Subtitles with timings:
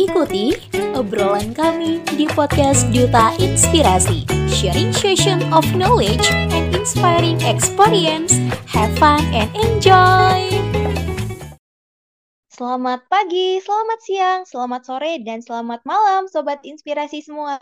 [0.00, 0.56] Ikuti
[0.96, 8.32] obrolan kami di podcast Duta Inspirasi, sharing session of knowledge and inspiring experience.
[8.64, 10.56] Have fun and enjoy!
[12.48, 17.60] Selamat pagi, selamat siang, selamat sore, dan selamat malam Sobat Inspirasi semua.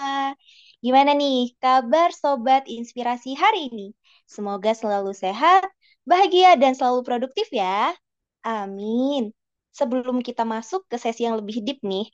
[0.78, 3.98] Gimana nih kabar Sobat Inspirasi hari ini?
[4.30, 5.66] Semoga selalu sehat,
[6.06, 7.98] bahagia, dan selalu produktif ya.
[8.46, 9.34] Amin.
[9.74, 12.06] Sebelum kita masuk ke sesi yang lebih deep nih,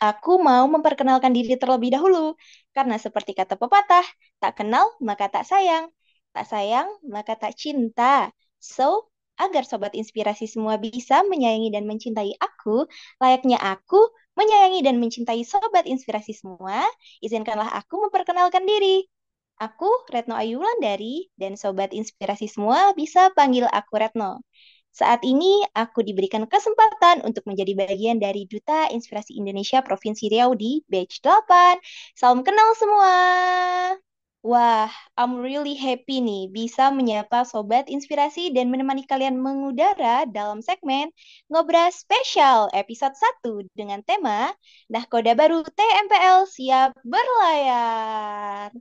[0.00, 2.32] Aku mau memperkenalkan diri terlebih dahulu,
[2.72, 4.04] karena seperti kata pepatah,
[4.40, 5.92] tak kenal maka tak sayang,
[6.32, 8.32] tak sayang maka tak cinta.
[8.56, 12.88] So, agar sobat inspirasi semua bisa menyayangi dan mencintai aku,
[13.20, 14.00] layaknya aku
[14.40, 16.84] menyayangi dan mencintai sobat inspirasi semua,
[17.20, 19.04] izinkanlah aku memperkenalkan diri.
[19.60, 24.40] Aku Retno Ayu Wulandari, dan sobat inspirasi semua bisa panggil aku Retno.
[24.90, 30.82] Saat ini aku diberikan kesempatan untuk menjadi bagian dari Duta Inspirasi Indonesia Provinsi Riau di
[30.90, 31.78] Batch 8.
[32.18, 33.14] Salam kenal semua.
[34.40, 34.88] Wah,
[35.20, 41.12] I'm really happy nih bisa menyapa Sobat Inspirasi dan menemani kalian mengudara dalam segmen
[41.52, 43.12] Ngobras Spesial episode
[43.44, 44.48] 1 dengan tema
[44.88, 48.72] Nahkoda Baru TMPL Siap Berlayar.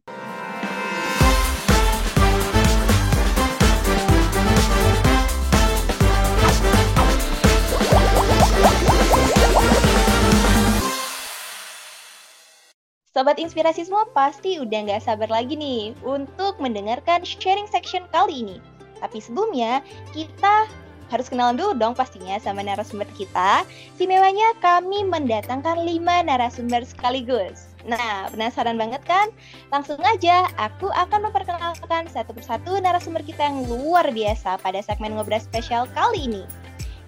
[13.10, 18.62] Sobat inspirasi semua pasti udah nggak sabar lagi nih untuk mendengarkan sharing section kali ini.
[19.02, 19.82] Tapi sebelumnya,
[20.14, 20.70] kita
[21.10, 23.66] harus kenalan dulu dong pastinya sama narasumber kita.
[23.98, 27.74] Simewanya kami mendatangkan 5 narasumber sekaligus.
[27.82, 29.34] Nah, penasaran banget kan?
[29.74, 35.42] Langsung aja, aku akan memperkenalkan satu persatu narasumber kita yang luar biasa pada segmen ngobrol
[35.42, 36.46] spesial kali ini.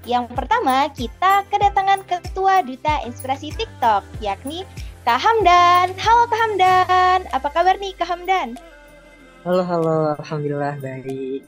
[0.10, 4.66] Yang pertama, kita kedatangan Ketua Duta Inspirasi TikTok, yakni
[5.02, 5.98] Kak Hamdan.
[5.98, 8.54] Halo Kak Hamdan, apa kabar nih Kak Hamdan?
[9.42, 10.14] Halo, halo.
[10.22, 11.42] Alhamdulillah baik.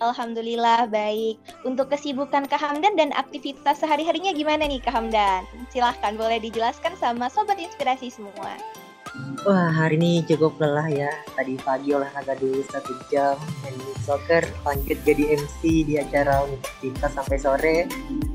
[0.00, 1.36] Alhamdulillah baik.
[1.68, 5.44] Untuk kesibukan Kak Hamdan dan aktivitas sehari-harinya gimana nih Kak Hamdan?
[5.68, 8.56] Silahkan boleh dijelaskan sama Sobat Inspirasi semua.
[9.46, 11.10] Wah, hari ini cukup lelah ya.
[11.32, 17.38] Tadi pagi olahraga dulu satu jam, main soccer, lanjut jadi MC di acara universitas sampai
[17.38, 17.78] sore.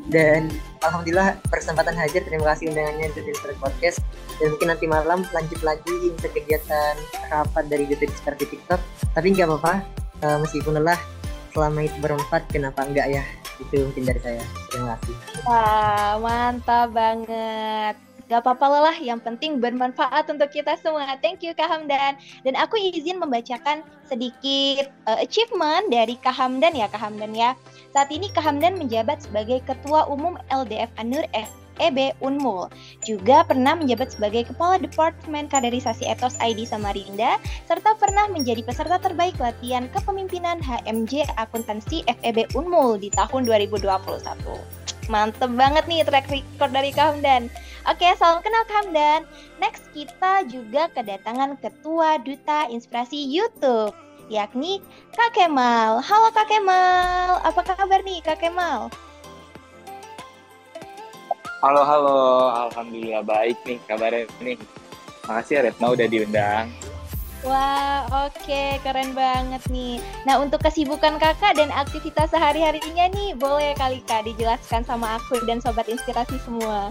[0.07, 0.49] Dan
[0.81, 2.23] alhamdulillah kesempatan hadir.
[2.25, 3.99] Terima kasih undangannya untuk Inspire Podcast.
[4.39, 6.95] Dan mungkin nanti malam lanjut lagi untuk kegiatan
[7.29, 8.81] rapat dari Duta seperti TikTok.
[9.13, 9.73] Tapi nggak apa-apa,
[10.25, 10.99] uh, meskipun lelah,
[11.53, 13.23] selama itu bermanfaat, kenapa enggak ya?
[13.61, 14.43] Itu mungkin dari saya.
[14.71, 15.15] Terima kasih.
[15.45, 18.12] Wah, mantap banget.
[18.31, 21.19] Gak apa-apa lelah, yang penting bermanfaat untuk kita semua.
[21.19, 22.15] Thank you Kak Hamdan.
[22.47, 27.51] Dan aku izin membacakan sedikit uh, achievement dari Kak Hamdan ya Kak Hamdan ya.
[27.91, 32.71] Saat ini Kak Hamdan menjabat sebagai Ketua Umum LDF Anur FEB Unmul.
[33.03, 39.35] Juga pernah menjabat sebagai Kepala Departemen Kaderisasi Etos ID Samarinda, serta pernah menjadi peserta terbaik
[39.41, 43.83] latihan kepemimpinan HMJ Akuntansi FEB Unmul di tahun 2021.
[45.11, 47.19] Mantep banget nih track record dari Kak.
[47.83, 49.27] Oke, salam kenal Kamdan.
[49.59, 53.91] Next kita juga kedatangan Ketua Duta Inspirasi YouTube,
[54.31, 54.79] yakni
[55.11, 55.99] Kak Kemal.
[55.99, 58.87] Halo Kak Kemal, apa kabar nih Kak Kemal?
[61.59, 62.23] Halo, halo.
[62.55, 64.55] Alhamdulillah baik nih kabarnya nih.
[65.27, 66.71] Makasih ya Retno udah diundang.
[67.43, 68.79] Wah, oke, okay.
[68.79, 69.99] keren banget nih.
[70.23, 75.59] Nah, untuk kesibukan kakak dan aktivitas sehari-harinya nih, boleh kali kak dijelaskan sama aku dan
[75.59, 76.87] sobat inspirasi semua.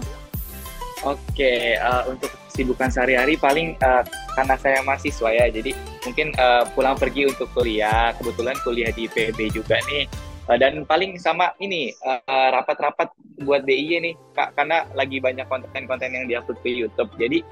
[1.03, 4.07] Oke, uh, untuk kesibukan sehari-hari paling uh,
[4.39, 5.75] karena saya mahasiswa ya, jadi
[6.07, 8.15] mungkin uh, pulang pergi untuk kuliah.
[8.15, 10.07] Kebetulan kuliah di PB juga nih.
[10.47, 11.91] Uh, dan paling sama ini
[12.27, 17.11] rapat-rapat uh, buat DIY nih, Kak, karena lagi banyak konten-konten yang diupload ke YouTube.
[17.19, 17.43] Jadi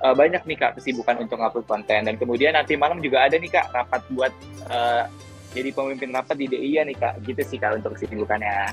[0.00, 2.08] uh, banyak nih Kak kesibukan untuk upload konten.
[2.08, 4.32] Dan kemudian nanti malam juga ada nih Kak rapat buat
[4.72, 5.04] uh,
[5.52, 7.20] jadi pemimpin rapat di DIY nih Kak.
[7.20, 8.72] Gitu sih Kak untuk kesibukannya.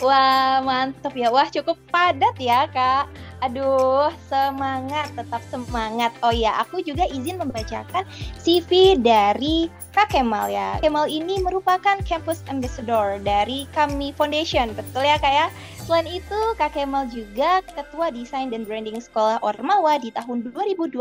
[0.00, 1.28] Wah, mantep ya.
[1.28, 3.04] Wah, cukup padat ya, Kak.
[3.44, 6.12] Aduh, semangat, tetap semangat.
[6.24, 8.08] Oh ya, aku juga izin membacakan
[8.40, 10.80] CV dari Kak Kemal ya.
[10.80, 14.72] Kemal ini merupakan campus ambassador dari Kami Foundation.
[14.72, 15.46] Betul ya, Kak ya?
[15.88, 20.96] Selain itu, Kak Kemal juga Ketua Desain dan Branding Sekolah Ormawa di tahun 2022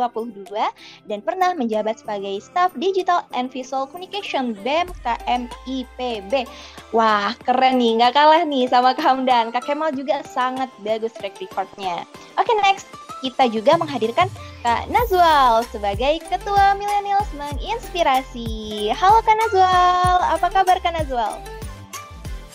[1.06, 6.48] dan pernah menjabat sebagai Staff Digital and Visual Communication BEM KMIPB.
[6.96, 9.52] Wah, keren nih, nggak kalah nih sama Kak Hamdan.
[9.52, 12.08] Kak Kemal juga sangat bagus track recordnya.
[12.40, 12.88] Oke, next
[13.20, 14.32] kita juga menghadirkan
[14.64, 18.90] Kak Nazwal sebagai Ketua Millennials Menginspirasi.
[18.96, 21.40] Halo Kak Nazwal, apa kabar Kak Nazwal?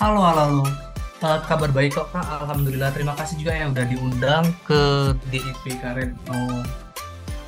[0.01, 0.94] Halo, halo, halo.
[1.25, 2.93] Kabar baik kok kak, alhamdulillah.
[2.93, 6.61] Terima kasih juga yang udah diundang ke DIP Karetno.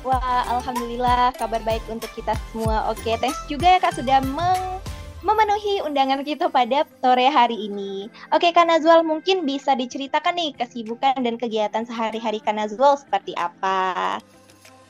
[0.01, 2.89] Wah, alhamdulillah kabar baik untuk kita semua.
[2.89, 4.81] Oke, thanks juga ya kak sudah meng
[5.21, 8.09] memenuhi undangan kita pada sore hari ini.
[8.33, 14.17] Oke, Kak Nazwal mungkin bisa diceritakan nih kesibukan dan kegiatan sehari-hari Kak Nazwal seperti apa?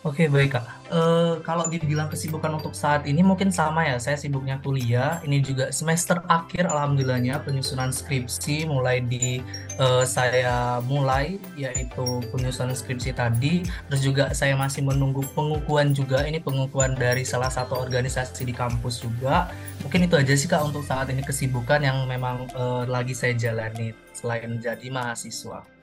[0.07, 0.63] Oke baik kak.
[0.88, 4.00] Uh, kalau dibilang kesibukan untuk saat ini mungkin sama ya.
[4.00, 5.19] Saya sibuknya kuliah.
[5.19, 9.44] Ini juga semester akhir, alhamdulillahnya penyusunan skripsi mulai di
[9.75, 13.68] uh, saya mulai yaitu penyusunan skripsi tadi.
[13.92, 16.24] Terus juga saya masih menunggu pengukuhan juga.
[16.24, 19.51] Ini pengukuhan dari salah satu organisasi di kampus juga.
[19.83, 23.92] Mungkin itu aja sih kak untuk saat ini kesibukan yang memang uh, lagi saya jalani
[24.15, 25.76] selain menjadi mahasiswa.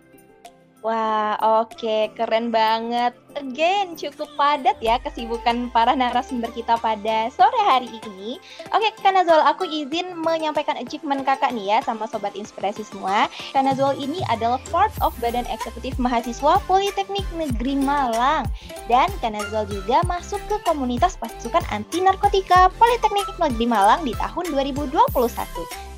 [0.84, 2.12] Wah, oke, okay.
[2.12, 3.16] keren banget.
[3.40, 8.36] Again, cukup padat ya kesibukan para narasumber kita pada sore hari ini.
[8.68, 13.32] Oke, okay, Kanazol, aku izin menyampaikan achievement kakak nih ya sama Sobat Inspirasi semua.
[13.56, 18.44] Kanazol ini adalah part of Badan Eksekutif Mahasiswa Politeknik Negeri Malang.
[18.84, 25.00] Dan Kanazol juga masuk ke komunitas pasukan anti narkotika Politeknik Negeri Malang di tahun 2021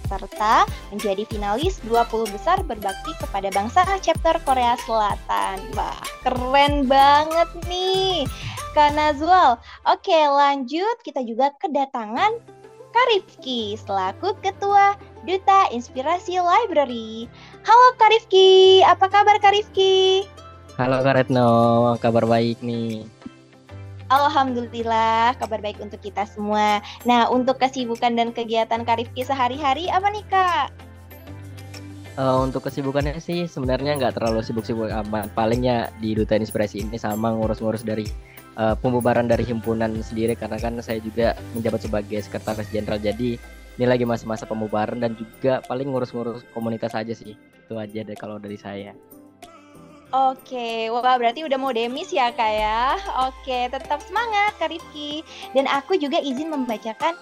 [0.06, 0.64] serta
[0.94, 5.60] menjadi finalis 20 besar berbakti kepada bangsa chapter Korea Selatan.
[5.74, 8.24] Wah, keren banget nih.
[8.76, 9.56] Kak Nazwal.
[9.88, 12.36] Oke, lanjut kita juga kedatangan
[12.92, 17.28] Karifki selaku Ketua Duta Inspirasi Library.
[17.64, 20.24] Halo Karifki, apa kabar Karifki?
[20.76, 23.15] Halo Karetno, kabar baik nih.
[24.06, 26.78] Alhamdulillah, kabar baik untuk kita semua.
[27.02, 30.66] Nah, untuk kesibukan dan kegiatan Karifki sehari-hari apa nih Kak?
[32.16, 35.28] Uh, untuk kesibukannya sih sebenarnya nggak terlalu sibuk-sibuk amat.
[35.34, 38.06] Palingnya di Duta Inspirasi ini sama ngurus-ngurus dari
[38.56, 43.02] uh, pembubaran dari himpunan sendiri karena kan saya juga menjabat sebagai sekretaris jenderal.
[43.02, 43.36] Jadi
[43.76, 47.36] ini lagi masa-masa pembubaran dan juga paling ngurus-ngurus komunitas aja sih.
[47.66, 48.94] Itu aja deh kalau dari saya.
[50.14, 52.94] Oke, wah berarti udah mau demis ya kak ya.
[53.26, 55.26] Oke, tetap semangat Kak Rifki.
[55.50, 57.18] Dan aku juga izin membacakan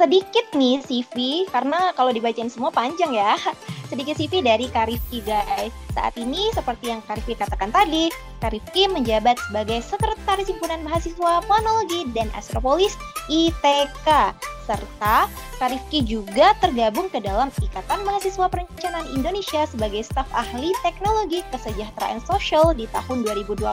[0.00, 3.36] sedikit nih CV karena kalau dibacain semua panjang ya.
[3.92, 5.76] Sedikit CV dari Karifki guys.
[5.92, 8.08] Saat ini seperti yang Karifki katakan tadi,
[8.40, 12.96] Karifki menjabat sebagai Sekretaris Himpunan Mahasiswa Planologi dan Astropolis
[13.28, 14.32] ITK
[14.72, 15.28] serta
[15.60, 22.72] Karifki juga tergabung ke dalam Ikatan Mahasiswa Perencanaan Indonesia sebagai staf ahli teknologi kesejahteraan sosial
[22.72, 23.68] di tahun 2022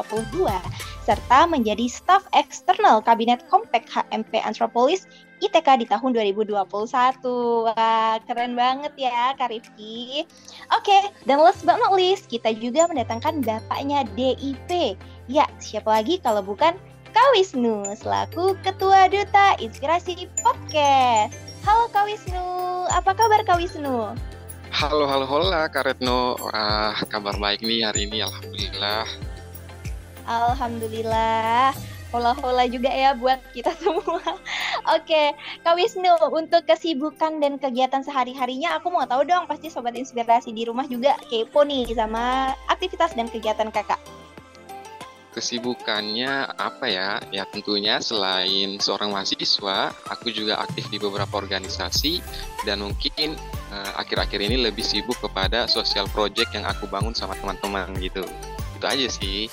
[1.08, 5.08] serta menjadi staf eksternal Kabinet Kompak HMP Antropolis
[5.40, 6.52] ITK di tahun 2021.
[7.72, 10.28] Wah, keren banget ya Karifki.
[10.76, 15.00] Oke, dan last but not least, kita juga mendatangkan bapaknya DIP.
[15.32, 16.76] Ya, siapa lagi kalau bukan
[17.10, 21.34] Kak Wisnu selaku Ketua Duta Inspirasi Podcast.
[21.66, 24.14] Halo Kak Wisnu, apa kabar Kak Wisnu?
[24.70, 26.38] Halo, halo, hola Kak Retno.
[26.38, 29.06] Uh, kabar baik nih hari ini, Alhamdulillah.
[30.30, 31.74] Alhamdulillah.
[32.10, 34.22] Hola-hola juga ya buat kita semua.
[34.94, 35.34] Oke,
[35.66, 40.66] Kak Wisnu, untuk kesibukan dan kegiatan sehari-harinya aku mau tahu dong, pasti Sobat Inspirasi di
[40.66, 43.98] rumah juga kepo nih sama aktivitas dan kegiatan kakak
[45.34, 47.10] kesibukannya apa ya?
[47.30, 52.22] Ya tentunya selain seorang mahasiswa, aku juga aktif di beberapa organisasi
[52.66, 53.38] dan mungkin
[53.74, 58.26] eh, akhir-akhir uh, ini lebih sibuk kepada sosial project yang aku bangun sama teman-teman gitu.
[58.78, 59.52] Itu aja sih.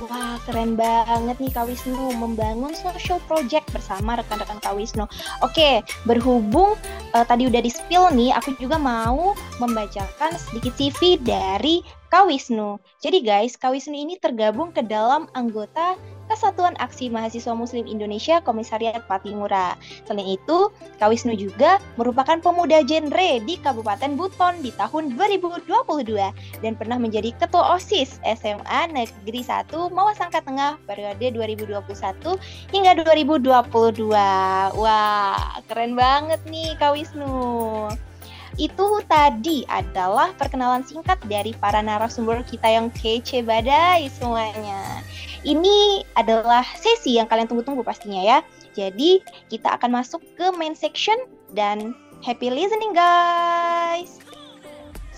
[0.00, 5.04] Wah, keren banget nih Kak Wisnu membangun social project bersama rekan-rekan Kak Wisnu.
[5.44, 6.72] Oke, berhubung
[7.12, 12.82] uh, tadi udah di-spill nih, aku juga mau membacakan sedikit CV dari Kak Wisnu.
[12.98, 15.94] Jadi guys, Kak Wisnu ini tergabung ke dalam anggota
[16.30, 19.74] Kesatuan Aksi Mahasiswa Muslim Indonesia Komisariat Patimura.
[20.06, 20.70] Selain itu,
[21.02, 25.70] Kak Wisnu juga merupakan pemuda genre di Kabupaten Buton di tahun 2022
[26.62, 31.82] dan pernah menjadi Ketua OSIS SMA Negeri 1 Mawasangka Tengah periode 2021
[32.70, 34.10] hingga 2022.
[34.78, 37.90] Wah, keren banget nih Kak Wisnu.
[38.58, 45.04] Itu tadi adalah perkenalan singkat dari para narasumber kita yang kece badai semuanya.
[45.46, 48.38] Ini adalah sesi yang kalian tunggu-tunggu pastinya ya.
[48.76, 51.16] Jadi kita akan masuk ke main section
[51.56, 54.20] dan happy listening guys.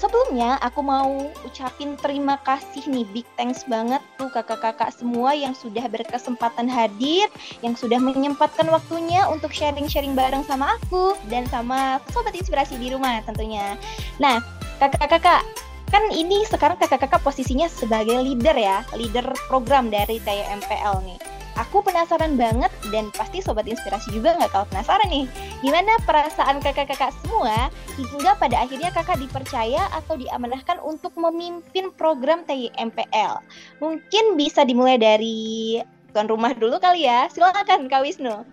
[0.02, 5.86] Sebelumnya aku mau ucapin terima kasih nih big thanks banget tuh kakak-kakak semua yang sudah
[5.86, 7.30] berkesempatan hadir,
[7.62, 13.22] yang sudah menyempatkan waktunya untuk sharing-sharing bareng sama aku dan sama sobat inspirasi di rumah
[13.22, 13.78] tentunya.
[14.18, 14.42] Nah,
[14.82, 15.46] kakak-kakak
[15.94, 21.41] kan ini sekarang kakak-kakak posisinya sebagai leader ya, leader program dari TMPL nih.
[21.52, 25.28] Aku penasaran banget dan pasti Sobat Inspirasi juga nggak kalah penasaran nih.
[25.60, 27.68] Gimana perasaan kakak-kakak semua
[28.00, 33.44] hingga pada akhirnya kakak dipercaya atau diamanahkan untuk memimpin program TIMPL.
[33.84, 35.76] Mungkin bisa dimulai dari
[36.16, 37.28] tuan rumah dulu kali ya.
[37.28, 38.48] Silakan Kak Wisnu.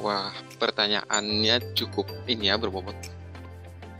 [0.00, 2.96] Wah, pertanyaannya cukup ini ya berbobot.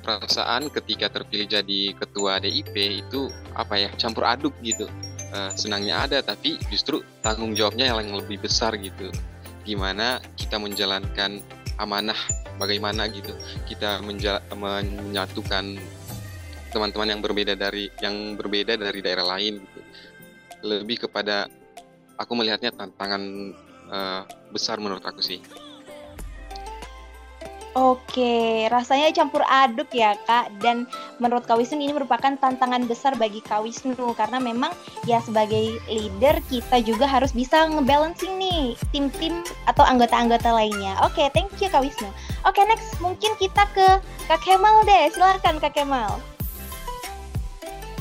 [0.01, 4.89] Perasaan ketika terpilih jadi ketua DIP itu apa ya campur aduk gitu.
[5.31, 9.15] Uh, senangnya ada tapi justru tanggung jawabnya yang lebih besar gitu.
[9.63, 11.39] Gimana kita menjalankan
[11.79, 12.19] amanah,
[12.59, 13.31] bagaimana gitu
[13.71, 14.03] kita
[14.51, 15.79] menyatukan
[16.75, 19.81] teman-teman yang berbeda dari yang berbeda dari daerah lain gitu.
[20.67, 21.47] Lebih kepada
[22.19, 23.23] aku melihatnya tantangan
[23.87, 25.39] uh, besar menurut aku sih.
[27.79, 30.51] Oke, rasanya campur aduk ya Kak.
[30.59, 30.91] Dan
[31.23, 34.75] menurut Kak Wisnu ini merupakan tantangan besar bagi Kak Wisnu karena memang
[35.07, 40.99] ya sebagai leader kita juga harus bisa ngebalancing nih tim-tim atau anggota-anggota lainnya.
[41.07, 42.11] Oke, thank you Kak Wisnu.
[42.43, 45.07] Oke, next mungkin kita ke Kak Kemal deh.
[45.15, 46.19] Silakan Kak Kemal.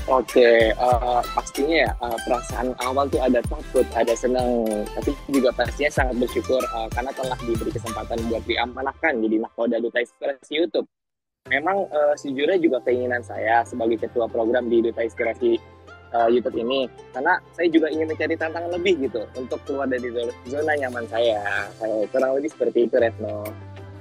[0.10, 4.66] Oke, uh, pastinya ya uh, perasaan awal tuh ada takut, ada senang,
[4.98, 10.02] tapi juga pastinya sangat bersyukur uh, karena telah diberi kesempatan buat diamanahkan jadi nahkoda duta
[10.02, 10.90] inspirasi YouTube.
[11.54, 15.62] Memang uh, sejujurnya juga keinginan saya sebagai ketua program di duta inspirasi
[16.18, 20.10] uh, YouTube ini, karena saya juga ingin mencari tantangan lebih gitu untuk keluar dari
[20.50, 21.70] zona nyaman saya.
[21.78, 23.46] Saya kurang lebih seperti itu, Retno.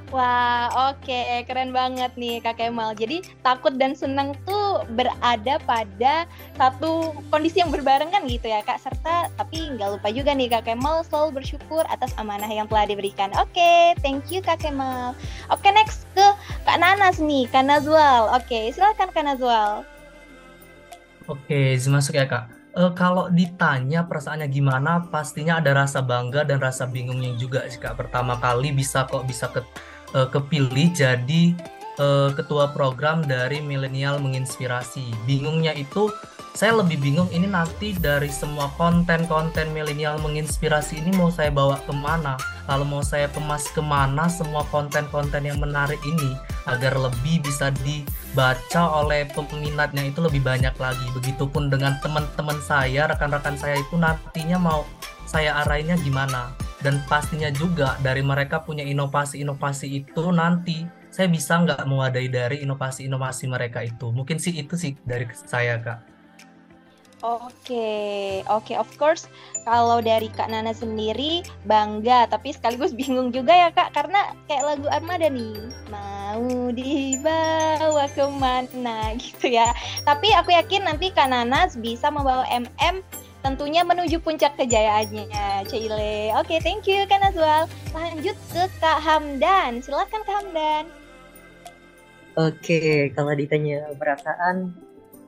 [0.09, 1.45] Wah, oke, okay.
[1.45, 2.97] keren banget nih Kak Kemal.
[2.97, 6.25] Jadi takut dan senang tuh berada pada
[6.57, 8.81] satu kondisi yang berbarengan gitu ya Kak.
[8.81, 13.29] Serta tapi nggak lupa juga nih Kak Kemal selalu bersyukur atas amanah yang telah diberikan.
[13.37, 15.13] Oke, okay, thank you Kak Kemal.
[15.53, 16.25] Oke, okay, next ke
[16.65, 18.33] Kak Nanas nih, Kak Nazwal.
[18.33, 19.85] Oke, okay, silakan Kak Nazwal.
[21.29, 22.49] Oke, masuk ya Kak.
[22.73, 28.01] Uh, kalau ditanya perasaannya gimana, pastinya ada rasa bangga dan rasa bingungnya juga sih Kak.
[28.01, 29.61] Pertama kali bisa kok bisa ke
[30.15, 31.57] uh, kepilih jadi
[31.99, 35.05] uh, ketua program dari milenial menginspirasi.
[35.27, 36.09] Bingungnya itu
[36.59, 41.95] saya lebih bingung ini nanti dari semua konten-konten milenial menginspirasi ini mau saya bawa ke
[41.95, 42.35] mana.
[42.67, 46.35] Lalu mau saya kemas ke mana semua konten-konten yang menarik ini
[46.67, 51.07] agar lebih bisa dibaca oleh peminatnya itu lebih banyak lagi.
[51.15, 54.83] Begitupun dengan teman-teman saya rekan-rekan saya itu nantinya mau
[55.29, 61.83] saya arahinnya gimana dan pastinya juga dari mereka punya inovasi-inovasi itu nanti saya bisa nggak
[61.89, 66.19] mewadai dari inovasi-inovasi mereka itu mungkin sih itu sih dari saya kak
[67.19, 69.27] Oke, oke, of course.
[69.67, 74.87] Kalau dari Kak Nana sendiri bangga, tapi sekaligus bingung juga ya Kak, karena kayak lagu
[74.87, 79.75] Armada nih, mau dibawa ke mana gitu ya.
[80.07, 83.03] Tapi aku yakin nanti Kak Nanas bisa membawa MM
[83.49, 86.37] tentunya menuju puncak kejayaannya Cile.
[86.37, 87.65] Oke, okay, thank you Kak Nazwal.
[87.97, 89.81] Lanjut ke Kak Hamdan.
[89.81, 90.85] Silakan Kak Hamdan.
[92.37, 94.77] Oke, okay, kalau ditanya perasaan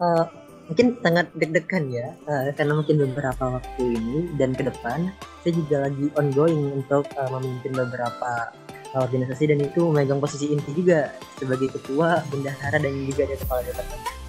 [0.05, 0.29] uh,
[0.69, 5.11] mungkin sangat deg-degan ya uh, karena mungkin beberapa waktu ini dan ke depan
[5.43, 8.55] saya juga lagi ongoing untuk uh, memimpin beberapa
[8.95, 11.11] organisasi dan itu memegang posisi inti juga
[11.43, 14.20] sebagai ketua bendahara dan juga ada kepala departemen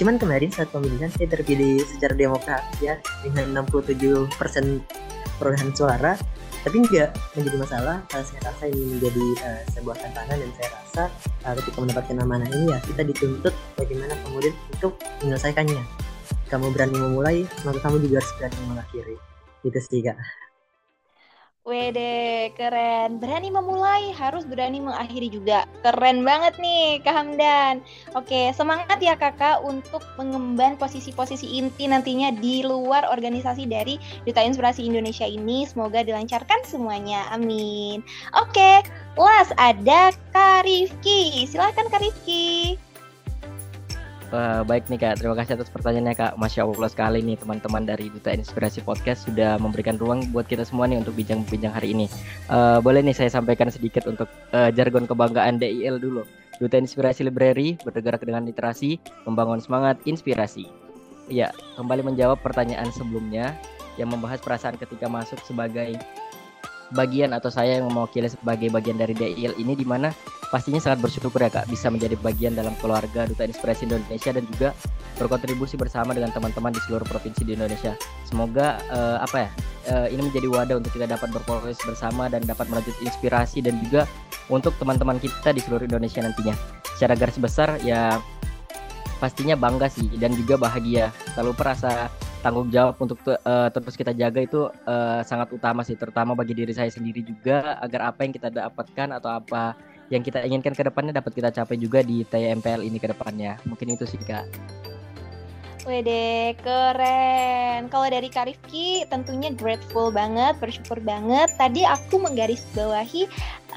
[0.00, 4.32] Cuman kemarin saat pemilihan saya terpilih secara demokratis ya dengan 67%
[5.36, 6.16] perolehan suara.
[6.64, 11.02] Tapi nggak menjadi masalah uh, saya rasa ini menjadi uh, sebuah tantangan dan saya rasa
[11.44, 15.84] uh, ketika mendapatkan amanah ini ya kita dituntut bagaimana kemudian untuk menyelesaikannya.
[16.48, 17.38] Kamu berani memulai
[17.68, 19.16] maka kamu juga harus berani mengakhiri.
[19.68, 20.16] Itu sih kak
[21.60, 23.20] Wede, keren.
[23.20, 25.68] Berani memulai, harus berani mengakhiri juga.
[25.84, 27.84] Keren banget nih, Kak Hamdan.
[28.16, 34.88] Oke, semangat ya kakak untuk mengemban posisi-posisi inti nantinya di luar organisasi dari Duta Inspirasi
[34.88, 35.68] Indonesia ini.
[35.68, 37.28] Semoga dilancarkan semuanya.
[37.28, 38.00] Amin.
[38.40, 38.80] Oke,
[39.20, 41.44] last ada Kak Rifki.
[41.44, 42.80] Silahkan Kak Rifki.
[44.30, 46.32] Uh, baik nih kak, terima kasih atas pertanyaannya kak.
[46.38, 50.86] Masya Allah sekali nih teman-teman dari Duta Inspirasi Podcast sudah memberikan ruang buat kita semua
[50.86, 52.06] nih untuk bincang-bincang hari ini.
[52.46, 56.22] Uh, boleh nih saya sampaikan sedikit untuk uh, jargon kebanggaan DIL dulu.
[56.62, 60.70] Duta Inspirasi Library bergerak dengan literasi, membangun semangat inspirasi.
[61.26, 63.58] Ya, kembali menjawab pertanyaan sebelumnya
[63.98, 65.98] yang membahas perasaan ketika masuk sebagai
[66.92, 70.10] bagian atau saya yang mewakili sebagai bagian dari DIL ini di mana
[70.50, 74.68] pastinya sangat bersyukur ya Kak bisa menjadi bagian dalam keluarga Duta Inspirasi Indonesia dan juga
[75.20, 77.94] berkontribusi bersama dengan teman-teman di seluruh provinsi di Indonesia.
[78.26, 79.50] Semoga uh, apa ya
[79.94, 84.08] uh, ini menjadi wadah untuk kita dapat berproses bersama dan dapat melanjut inspirasi dan juga
[84.50, 86.56] untuk teman-teman kita di seluruh Indonesia nantinya.
[86.98, 88.18] Secara garis besar ya
[89.22, 91.14] pastinya bangga sih dan juga bahagia.
[91.36, 96.32] Selalu perasa tanggung jawab untuk uh, terus kita jaga itu uh, sangat utama sih terutama
[96.32, 99.76] bagi diri saya sendiri juga agar apa yang kita dapatkan atau apa
[100.10, 103.62] yang kita inginkan ke depannya dapat kita capai juga di TMPL ini ke depannya.
[103.62, 104.79] Mungkin itu sih kak
[105.88, 107.88] Wede, keren.
[107.88, 111.48] Kalau dari Kak Rifki, tentunya grateful banget, bersyukur banget.
[111.56, 113.24] Tadi aku menggarisbawahi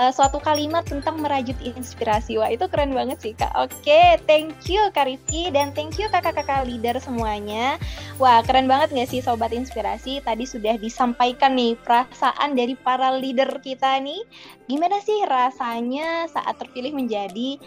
[0.04, 2.36] uh, suatu kalimat tentang merajut inspirasi.
[2.36, 3.56] Wah, itu keren banget sih, Kak.
[3.56, 7.80] Oke, thank you Kak Rifki, dan thank you kakak-kakak leader semuanya.
[8.20, 10.20] Wah, keren banget nggak sih Sobat Inspirasi?
[10.20, 14.22] Tadi sudah disampaikan nih perasaan dari para leader kita nih.
[14.68, 17.58] Gimana sih rasanya saat terpilih menjadi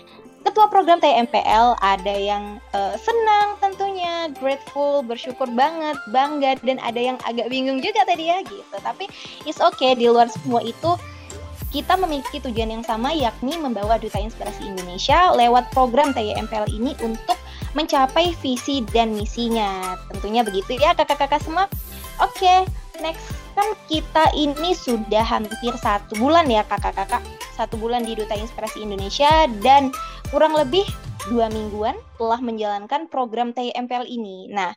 [0.47, 7.19] ketua program TMPL ada yang uh, senang tentunya, grateful, bersyukur banget, bangga dan ada yang
[7.27, 8.77] agak bingung juga tadi ya gitu.
[8.79, 9.11] Tapi
[9.43, 10.95] it's okay di luar semua itu
[11.75, 17.37] kita memiliki tujuan yang sama yakni membawa Duta Inspirasi Indonesia lewat program TMPL ini untuk
[17.75, 19.99] mencapai visi dan misinya.
[20.15, 21.67] Tentunya begitu ya kakak-kakak semua.
[22.23, 22.59] Oke, okay,
[23.03, 27.25] next kan kita ini sudah hampir satu bulan ya kakak-kakak
[27.57, 29.89] satu bulan di Duta Inspirasi Indonesia dan
[30.31, 30.87] kurang lebih
[31.31, 34.47] dua mingguan telah menjalankan program TMPL ini.
[34.51, 34.73] Nah,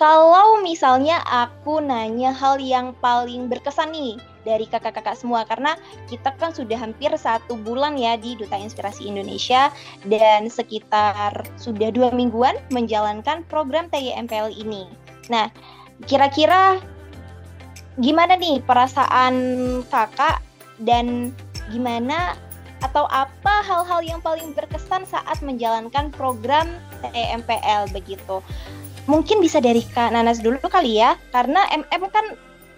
[0.00, 5.78] kalau misalnya aku nanya hal yang paling berkesan nih dari kakak-kakak semua karena
[6.10, 9.70] kita kan sudah hampir satu bulan ya di Duta Inspirasi Indonesia
[10.10, 14.90] dan sekitar sudah dua mingguan menjalankan program TMPL ini.
[15.30, 15.46] Nah,
[16.10, 16.82] kira-kira
[18.00, 19.34] gimana nih perasaan
[19.86, 20.42] kakak
[20.82, 21.30] dan
[21.70, 22.34] gimana
[22.82, 26.66] atau apa hal-hal yang paling berkesan saat menjalankan program
[27.00, 28.42] TMPL begitu.
[29.06, 32.26] Mungkin bisa dari Kak Nanas dulu kali ya, karena MM kan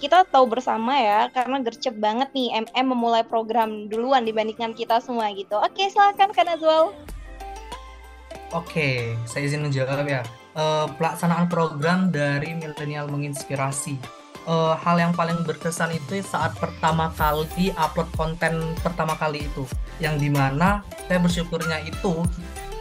[0.01, 5.33] kita tahu bersama ya, karena gercep banget nih MM memulai program duluan dibandingkan kita semua
[5.33, 5.57] gitu.
[5.61, 6.93] Oke, silakan Kak Nazwal.
[8.53, 10.23] Oke, saya izin menjawab ya.
[10.55, 13.99] Uh, pelaksanaan program dari milenial menginspirasi
[14.47, 19.65] uh, hal yang paling berkesan itu saat pertama kali upload konten pertama kali itu
[20.03, 22.25] yang di mana saya bersyukurnya itu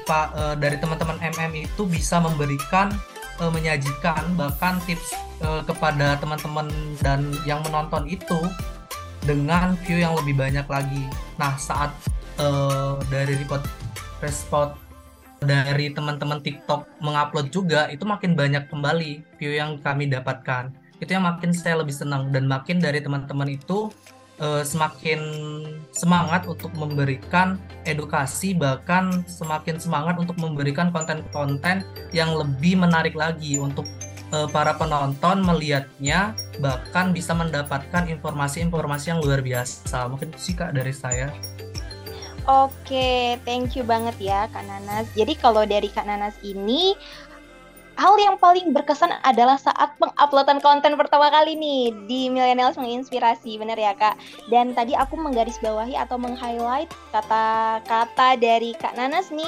[0.04, 2.92] pak uh, dari teman-teman MM itu bisa memberikan
[3.40, 6.68] uh, menyajikan bahkan tips uh, kepada teman-teman
[7.00, 8.40] dan yang menonton itu
[9.24, 11.08] dengan view yang lebih banyak lagi.
[11.40, 11.96] Nah saat
[12.40, 13.64] uh, dari report
[14.20, 14.76] respon
[15.44, 20.72] dari teman-teman TikTok mengupload juga itu makin banyak kembali view yang kami dapatkan
[21.04, 23.92] itu yang makin saya lebih senang dan makin dari teman-teman itu
[24.40, 25.20] uh, semakin
[25.94, 33.86] semangat untuk memberikan edukasi bahkan semakin semangat untuk memberikan konten-konten yang lebih menarik lagi untuk
[34.34, 40.94] uh, para penonton melihatnya bahkan bisa mendapatkan informasi-informasi yang luar biasa mungkin sih kak dari
[40.96, 41.30] saya
[42.44, 45.08] Oke, thank you banget ya Kak Nanas.
[45.16, 46.92] Jadi kalau dari Kak Nanas ini
[48.04, 53.80] hal yang paling berkesan adalah saat penguploadan konten pertama kali nih di Millennials menginspirasi, bener
[53.80, 54.20] ya kak?
[54.52, 59.48] Dan tadi aku menggarisbawahi atau meng-highlight kata-kata dari Kak Nanas nih.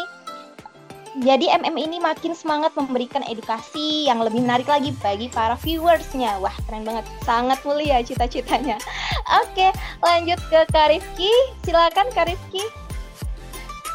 [1.20, 6.40] Jadi MM ini makin semangat memberikan edukasi yang lebih menarik lagi bagi para viewersnya.
[6.40, 8.80] Wah keren banget, sangat mulia cita-citanya.
[9.44, 11.32] Oke, lanjut ke Karifki.
[11.64, 12.85] Silakan Karifki.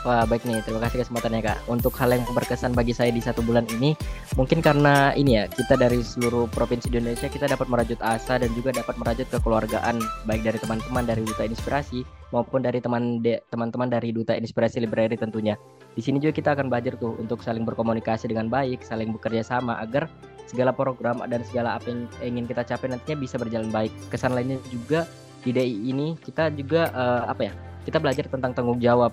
[0.01, 1.59] Wah baik nih, terima kasih kesempatannya kak.
[1.69, 3.93] Untuk hal yang berkesan bagi saya di satu bulan ini,
[4.33, 8.73] mungkin karena ini ya kita dari seluruh provinsi Indonesia kita dapat merajut asa dan juga
[8.73, 12.01] dapat merajut kekeluargaan baik dari teman-teman dari Duta Inspirasi
[12.33, 13.21] maupun dari teman
[13.53, 15.61] teman-teman dari Duta Inspirasi Library tentunya.
[15.93, 19.85] Di sini juga kita akan belajar tuh untuk saling berkomunikasi dengan baik, saling bekerja sama
[19.85, 20.09] agar
[20.49, 23.93] segala program dan segala apa yang ingin kita capai nantinya bisa berjalan baik.
[24.09, 25.05] Kesan lainnya juga
[25.45, 27.55] di DI ini kita juga uh, apa ya?
[27.81, 29.13] Kita belajar tentang tanggung jawab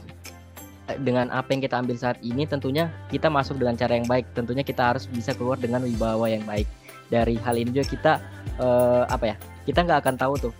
[1.04, 4.32] dengan apa yang kita ambil saat ini tentunya kita masuk dengan cara yang baik.
[4.32, 6.67] Tentunya kita harus bisa keluar dengan wibawa yang baik.
[7.08, 8.13] Dari hal ini juga kita
[8.60, 10.54] uh, apa ya kita nggak akan tahu tuh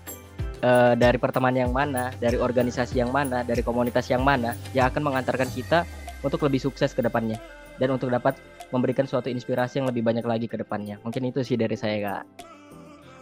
[0.63, 5.04] uh, dari pertemanan yang mana dari organisasi yang mana dari komunitas yang mana yang akan
[5.04, 5.84] mengantarkan kita
[6.24, 7.40] untuk lebih sukses ke depannya.
[7.78, 8.34] Dan untuk dapat
[8.74, 10.98] memberikan suatu inspirasi yang lebih banyak lagi ke depannya.
[11.06, 12.57] Mungkin itu sih dari saya kak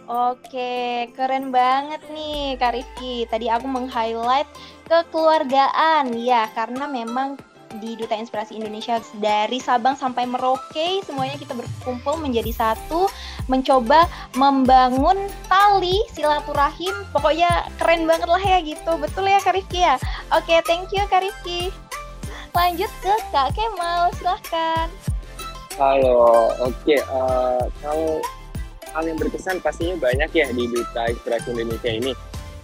[0.06, 3.26] Oke, keren banget nih Kak Rifki.
[3.26, 4.46] Tadi aku meng-highlight
[4.86, 6.14] kekeluargaan.
[6.14, 7.34] Ya, karena memang
[7.82, 13.10] di Duta Inspirasi Indonesia dari Sabang sampai Merauke semuanya kita berkumpul menjadi satu
[13.50, 14.06] mencoba
[14.38, 16.94] membangun tali silaturahim.
[17.10, 18.94] Pokoknya keren banget lah ya gitu.
[19.02, 19.98] Betul ya Kak Rifki ya?
[20.30, 21.74] Oke thank you Kak Rifki.
[22.54, 24.86] Lanjut ke Kak Kemal silahkan.
[25.76, 26.54] Halo.
[26.62, 28.22] Oke uh, kalau
[28.96, 32.12] hal yang berkesan pastinya banyak ya di Duta Inspirasi Indonesia ini.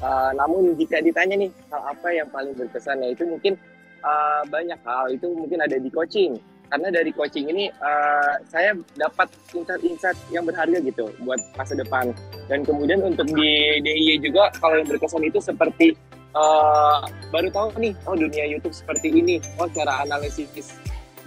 [0.02, 3.04] Uh, namun jika ditanya nih hal apa yang paling berkesan?
[3.04, 3.60] Ya itu mungkin
[4.00, 5.12] uh, banyak hal.
[5.12, 6.40] Itu mungkin ada di coaching,
[6.72, 12.16] karena dari coaching ini uh, saya dapat insight-insight yang berharga gitu buat masa depan.
[12.48, 15.92] Dan kemudian untuk di DIY juga kalau yang berkesan itu seperti
[16.32, 19.36] uh, baru tahu nih oh dunia YouTube seperti ini.
[19.60, 20.48] Oh cara analisis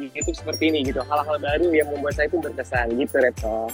[0.01, 1.05] YouTube seperti ini gitu.
[1.05, 2.97] Hal-hal baru yang membuat saya itu berkesan.
[2.97, 3.69] Gitu Reto.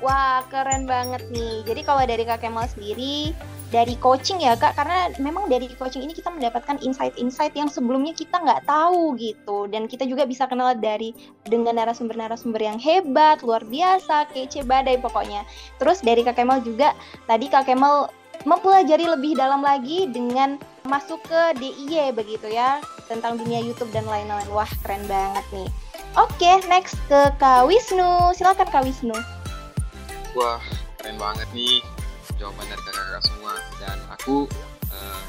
[0.00, 1.60] Wah keren banget nih.
[1.68, 3.36] Jadi kalau dari Kak Kemal sendiri
[3.70, 8.42] dari coaching ya kak karena memang dari coaching ini kita mendapatkan insight-insight yang sebelumnya kita
[8.42, 9.70] nggak tahu gitu.
[9.70, 11.14] Dan kita juga bisa kenal dari
[11.46, 15.46] dengan narasumber-narasumber yang hebat luar biasa kece badai pokoknya.
[15.78, 16.98] Terus dari kak Kemal juga
[17.30, 18.10] tadi kak Kemal
[18.42, 20.58] mempelajari lebih dalam lagi dengan
[20.88, 24.50] masuk ke DIY begitu ya tentang dunia YouTube dan lain-lain.
[24.50, 25.70] Wah keren banget nih.
[26.18, 28.34] Oke next ke Kak Wisnu.
[28.34, 29.39] Silakan Kak Wisnu
[30.40, 30.64] wah
[30.96, 31.84] keren banget nih
[32.40, 33.52] jawaban dari kakak-kakak semua.
[33.76, 34.48] Dan aku
[34.88, 35.22] uh,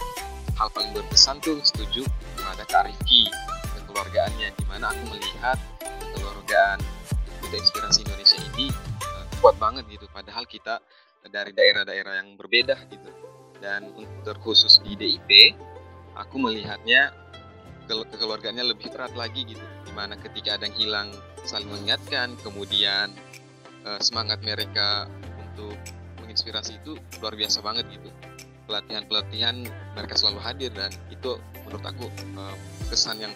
[0.56, 2.08] hal paling berkesan tuh setuju
[2.40, 3.28] kepada Kak Rifki
[3.76, 4.56] kekeluargaannya.
[4.56, 5.60] Di mana aku melihat
[6.16, 6.80] kekeluargaan
[7.44, 8.72] Duta Inspirasi Indonesia ini
[9.04, 10.08] uh, kuat banget gitu.
[10.16, 10.80] Padahal kita
[11.28, 13.12] dari daerah-daerah yang berbeda gitu.
[13.60, 15.60] Dan untuk khusus di DIP
[16.16, 17.12] aku melihatnya
[17.84, 19.66] ke kekeluargaannya lebih erat lagi gitu.
[19.84, 21.10] Di mana ketika ada yang hilang
[21.44, 22.40] saling mengingatkan.
[22.40, 23.12] Kemudian
[23.86, 25.78] uh, semangat mereka untuk
[26.32, 28.08] inspirasi itu luar biasa banget gitu
[28.72, 29.68] pelatihan-pelatihan
[30.00, 31.36] mereka selalu hadir dan itu
[31.68, 32.08] menurut aku
[32.40, 32.56] uh,
[32.88, 33.34] kesan yang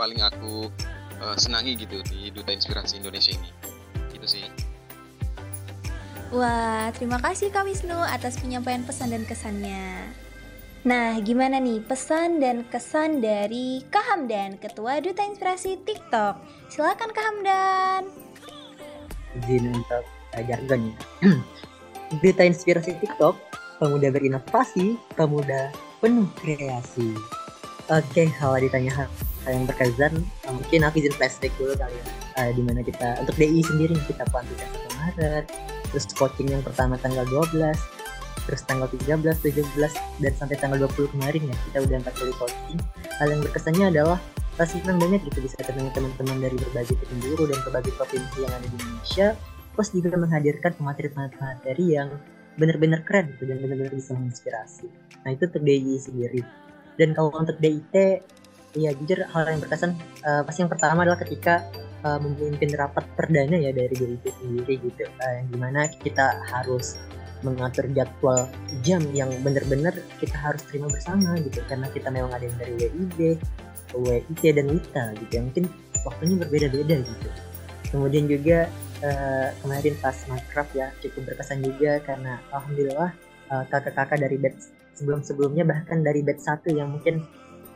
[0.00, 0.72] paling aku
[1.20, 3.50] uh, senangi gitu di Duta Inspirasi Indonesia ini
[4.16, 4.44] itu sih
[6.30, 10.14] Wah, terima kasih Kak Wisnu atas penyampaian pesan dan kesannya.
[10.86, 16.38] Nah, gimana nih pesan dan kesan dari Kak Hamdan, Ketua Duta Inspirasi TikTok?
[16.70, 18.19] Silakan Kak Hamdan.
[19.38, 20.96] Izin untuk uh, jargon ya.
[22.18, 23.38] Berita inspirasi TikTok,
[23.78, 25.70] pemuda berinovasi, pemuda
[26.02, 27.14] penuh kreasi.
[27.90, 29.08] Oke, kalau ditanya hal,
[29.50, 32.04] yang berkesan, eh, mungkin aku izin flashback dulu kali ya.
[32.38, 35.44] Uh, di mana kita, untuk DI sendiri kita pelantikan 1 Maret,
[35.90, 37.74] terus coaching yang pertama tanggal 12,
[38.46, 39.90] terus tanggal 13, 17,
[40.22, 42.78] dan sampai tanggal 20 kemarin ya, kita udah empat kali coaching.
[43.18, 44.18] Hal yang berkesannya adalah
[44.60, 48.76] pasti banyak gitu bisa ketemu teman-teman dari berbagai penjuru dan berbagai provinsi yang ada di
[48.76, 49.26] Indonesia
[49.72, 52.12] plus juga menghadirkan pemateri-pemateri yang
[52.60, 54.92] benar-benar keren gitu dan benar-benar bisa menginspirasi.
[55.24, 56.42] Nah itu untuk DI sendiri.
[57.00, 57.94] Dan kalau untuk DIT,
[58.76, 59.96] ya jujur hal yang berkesan
[60.28, 61.64] uh, pasti yang pertama adalah ketika
[62.04, 67.00] uh, memimpin rapat perdana ya dari DIT sendiri gitu, uh, yang di mana kita harus
[67.40, 68.44] mengatur jadwal
[68.84, 73.40] jam yang benar-benar kita harus terima bersama gitu karena kita memang ada yang dari WIB,
[73.94, 75.66] WIT dan WITA gitu yang mungkin
[76.06, 77.28] waktunya berbeda-beda gitu.
[77.90, 78.70] Kemudian juga
[79.02, 83.10] uh, kemarin pas Minecraft ya cukup berkesan juga karena alhamdulillah
[83.50, 87.24] uh, kakak-kakak dari batch sebelum-sebelumnya bahkan dari batch satu yang mungkin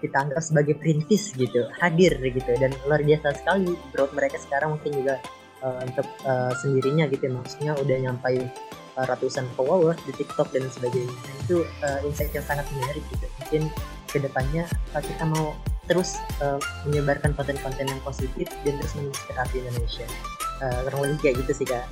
[0.05, 2.53] kita anggap sebagai perintis gitu hadir gitu.
[2.61, 5.15] Dan luar biasa sekali growth mereka sekarang mungkin juga
[5.65, 8.47] uh, untuk uh, sendirinya gitu maksudnya udah nyampai
[8.95, 11.11] ratusan followers di TikTok dan sebagainya.
[11.11, 13.27] Nah, itu uh, insight yang sangat menarik gitu.
[13.43, 13.63] Mungkin
[14.07, 15.51] ke depannya kita mau
[15.87, 20.07] terus uh, menyebarkan konten-konten yang positif dan terus menginspirasi Indonesia
[20.65, 21.85] uh, lebih kayak gitu sih kak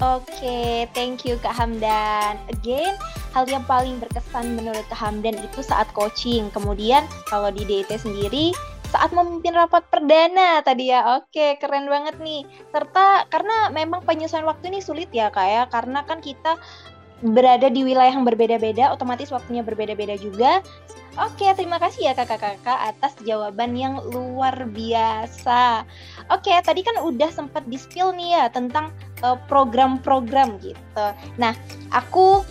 [0.00, 2.40] Oke, okay, thank you Kak Hamdan.
[2.48, 2.96] Again,
[3.36, 6.48] hal yang paling berkesan menurut Kak Hamdan itu saat coaching.
[6.56, 8.56] Kemudian kalau di DT sendiri
[8.88, 11.20] saat memimpin rapat perdana tadi ya.
[11.20, 12.48] Oke, keren banget nih.
[12.72, 16.56] Serta karena memang penyesuaian waktu ini sulit ya Kak ya, karena kan kita
[17.20, 20.64] berada di wilayah yang berbeda-beda, otomatis waktunya berbeda-beda juga.
[21.18, 25.84] Oke, terima kasih ya kakak-kakak atas jawaban yang luar biasa.
[26.32, 31.06] Oke, tadi kan udah sempat di-spill nih ya tentang eh, program-program uh, gitu.
[31.36, 31.52] Nah,
[31.92, 32.46] aku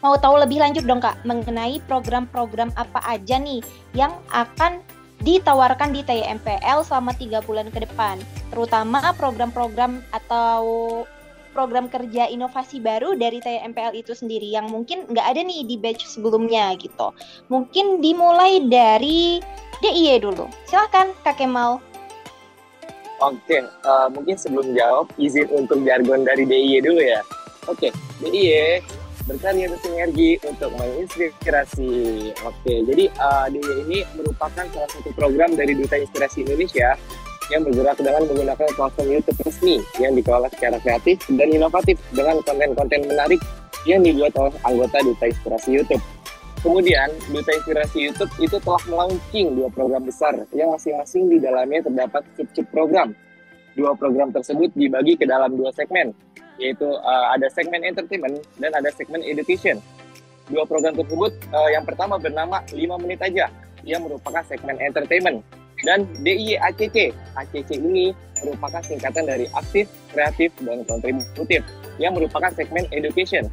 [0.00, 3.58] mau tahu lebih lanjut dong kak mengenai program-program apa aja nih
[3.92, 4.78] yang akan
[5.26, 8.20] ditawarkan di TMPL selama tiga bulan ke depan,
[8.52, 10.62] terutama program-program atau
[11.56, 16.04] program kerja inovasi baru dari TMPL itu sendiri yang mungkin nggak ada nih di batch
[16.04, 17.16] sebelumnya gitu.
[17.48, 19.40] Mungkin dimulai dari
[19.80, 20.52] DIY dulu.
[20.68, 21.80] Silakan Kak Kemal.
[23.24, 27.24] Oke, uh, mungkin sebelum jawab izin untuk jargon dari DIY dulu ya.
[27.64, 27.88] Oke,
[28.20, 28.84] DIY
[29.24, 31.92] berkarya bersinergi untuk menginspirasi.
[32.44, 37.00] Oke, jadi uh, DIY ini merupakan salah satu program dari Duta Inspirasi Indonesia
[37.50, 43.06] yang bergerak dengan menggunakan platform YouTube resmi yang dikelola secara kreatif dan inovatif dengan konten-konten
[43.06, 43.40] menarik
[43.86, 46.02] yang dibuat oleh anggota Duta Inspirasi YouTube.
[46.66, 52.26] Kemudian, Duta Inspirasi YouTube itu telah melaunching dua program besar yang masing-masing di dalamnya terdapat
[52.34, 53.14] sub-sub program.
[53.78, 56.10] Dua program tersebut dibagi ke dalam dua segmen,
[56.58, 59.78] yaitu uh, ada segmen entertainment dan ada segmen education.
[60.50, 63.46] Dua program tersebut, uh, yang pertama bernama 5 menit aja,
[63.86, 65.44] yang merupakan segmen entertainment
[65.84, 67.12] dan DIY ACC.
[67.76, 71.60] Ini merupakan singkatan dari aktif, kreatif, dan kontributif
[72.00, 73.48] yang merupakan segmen education.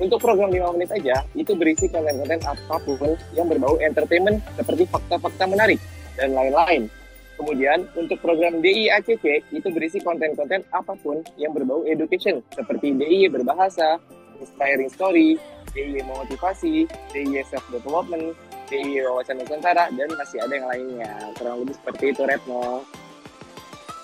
[0.00, 5.44] Untuk program 5 menit aja, itu berisi konten-konten apa pun yang berbau entertainment seperti fakta-fakta
[5.44, 5.76] menarik
[6.16, 6.88] dan lain-lain.
[7.36, 14.00] Kemudian untuk program DIACC itu berisi konten-konten apa pun yang berbau education seperti DIY berbahasa,
[14.40, 15.36] inspiring story,
[15.72, 18.36] DIY motivasi, DIY self development,
[18.70, 21.12] DIY wawasan Nusantara dan masih ada yang lainnya.
[21.36, 22.86] Kurang lebih seperti itu Retno.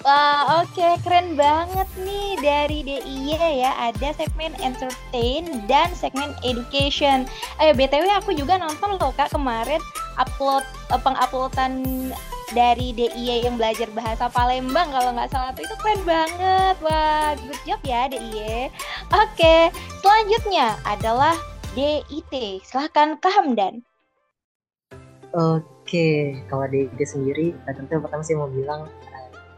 [0.06, 0.94] Wah, oke, okay.
[1.02, 3.74] keren banget nih dari DIY ya.
[3.90, 7.26] Ada segmen entertain dan segmen education.
[7.58, 9.82] Ayo, BTW aku juga nonton loh Kak kemarin
[10.14, 10.62] upload
[10.94, 11.82] uh, penguploadan
[12.54, 16.78] dari DIY yang belajar bahasa Palembang kalau nggak salah itu keren banget.
[16.86, 18.70] Wah, good job ya DIY.
[19.10, 19.62] Oke, okay.
[20.06, 21.34] selanjutnya adalah
[21.74, 22.62] DIT.
[22.62, 23.82] Silahkan Kak Hamdan.
[25.36, 28.88] Oke, kalau DIT sendiri, tentu pertama sih mau bilang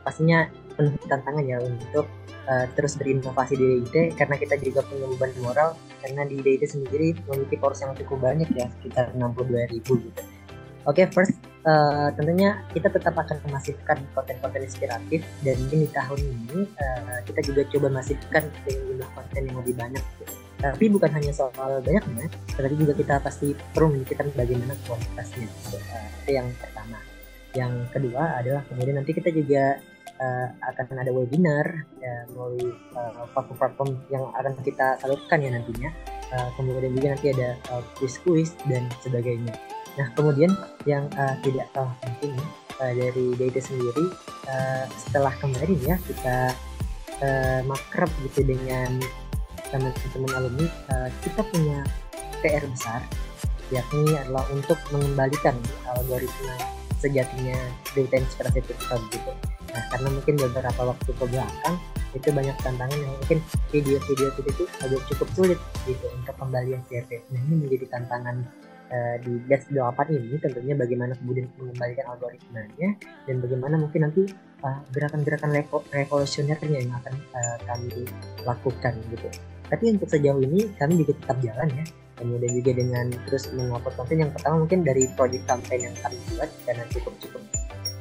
[0.02, 2.10] pastinya penuh tantangan ya untuk
[2.50, 7.14] uh, terus berinovasi di DIT karena kita juga punya beban moral karena di DIT sendiri
[7.30, 10.22] memiliki porsi yang cukup banyak ya sekitar 62 ribu gitu.
[10.88, 16.66] Oke, okay, first uh, tentunya kita tetap akan memasifkan konten-konten inspiratif dan di tahun ini
[16.74, 20.02] uh, kita juga coba masifkan dengan jumlah konten yang lebih banyak.
[20.18, 20.47] Gitu.
[20.58, 25.46] Tapi bukan hanya soal banyaknya, tetapi juga kita pasti perlu memikirkan bagaimana kualitasnya.
[25.70, 26.98] Uh, itu yang pertama.
[27.54, 29.78] Yang kedua adalah kemudian nanti kita juga
[30.18, 35.90] uh, akan ada webinar ya, melalui uh, platform-platform yang akan kita salurkan ya nantinya.
[36.28, 39.54] Uh, kemudian juga nanti ada uh, quiz-quiz dan sebagainya.
[39.96, 40.52] Nah kemudian
[40.86, 42.34] yang uh, tidak kalah penting
[42.78, 44.06] uh, dari DIT sendiri
[44.46, 46.38] uh, setelah kemarin ya kita
[47.22, 49.02] uh, makrab gitu dengan
[49.68, 51.84] teman-teman alumni, uh, kita punya
[52.40, 53.02] PR besar
[53.68, 55.52] yakni adalah untuk mengembalikan
[55.84, 56.56] algoritma
[56.98, 57.56] sejatinya
[57.92, 59.32] DIT inspirasi TikTok gitu
[59.78, 61.76] Nah, karena mungkin beberapa waktu ke belakang
[62.16, 67.30] itu banyak tantangan yang mungkin video-video itu agak cukup sulit gitu untuk kembali yang CRT.
[67.30, 68.36] Nah, ini menjadi tantangan
[68.90, 72.88] uh, di batch 8 ini tentunya bagaimana kemudian mengembalikan algoritmanya
[73.28, 74.22] dan bagaimana mungkin nanti
[74.64, 78.08] uh, gerakan-gerakan revo revolusionernya yang akan uh, kami
[78.42, 79.28] lakukan gitu.
[79.68, 81.84] Tapi untuk sejauh ini kami juga tetap jalan ya.
[82.18, 86.50] Kemudian juga dengan terus mengupload konten yang pertama mungkin dari project campaign yang kami buat
[86.66, 87.42] karena cukup cukup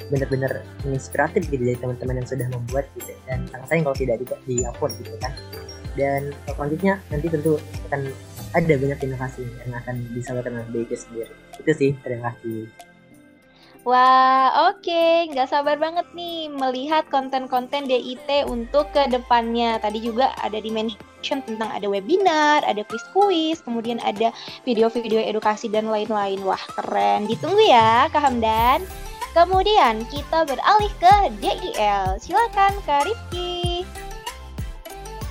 [0.08, 3.14] benar-benar inspiratif gitu dari teman-teman yang sudah membuat gitu.
[3.30, 4.16] Dan sangat sayang kalau tidak
[4.48, 5.34] di, upload gitu kan.
[5.94, 8.02] Dan selanjutnya nanti tentu akan
[8.56, 11.34] ada banyak inovasi yang akan disampaikan oleh BIK sendiri.
[11.60, 12.72] Itu sih terima kasih
[13.88, 14.84] Wah, oke.
[14.84, 15.32] Okay.
[15.32, 19.80] Nggak sabar banget nih melihat konten-konten DIT untuk ke depannya.
[19.80, 24.36] Tadi juga ada di mention tentang ada webinar, ada quiz-quiz, kemudian ada
[24.68, 26.44] video-video edukasi dan lain-lain.
[26.44, 27.32] Wah, keren.
[27.32, 28.84] Ditunggu ya, Kak Hamdan.
[29.32, 32.20] Kemudian kita beralih ke DIL.
[32.20, 33.88] Silakan Kak Rifki.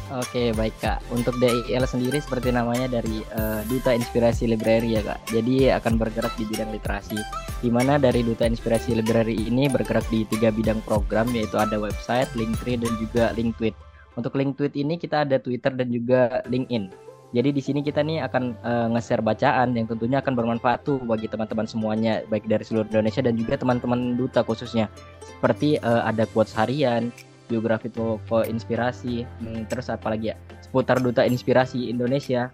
[0.07, 1.03] Oke baik kak.
[1.11, 5.19] Untuk DIL sendiri seperti namanya dari uh, Duta Inspirasi Library ya kak.
[5.35, 7.19] Jadi akan bergerak di bidang literasi.
[7.59, 12.31] Di mana dari Duta Inspirasi Library ini bergerak di tiga bidang program yaitu ada website,
[12.39, 13.75] Linktree dan juga link tweet.
[14.15, 17.07] Untuk link tweet ini kita ada Twitter dan juga LinkedIn.
[17.35, 21.27] Jadi di sini kita nih akan uh, nge-share bacaan yang tentunya akan bermanfaat tuh bagi
[21.27, 24.87] teman-teman semuanya baik dari seluruh Indonesia dan juga teman-teman duta khususnya.
[25.21, 27.11] Seperti uh, ada quotes harian,
[27.47, 30.37] biografi toko inspirasi, hmm, terus apa lagi ya?
[30.63, 32.51] Seputar duta inspirasi Indonesia.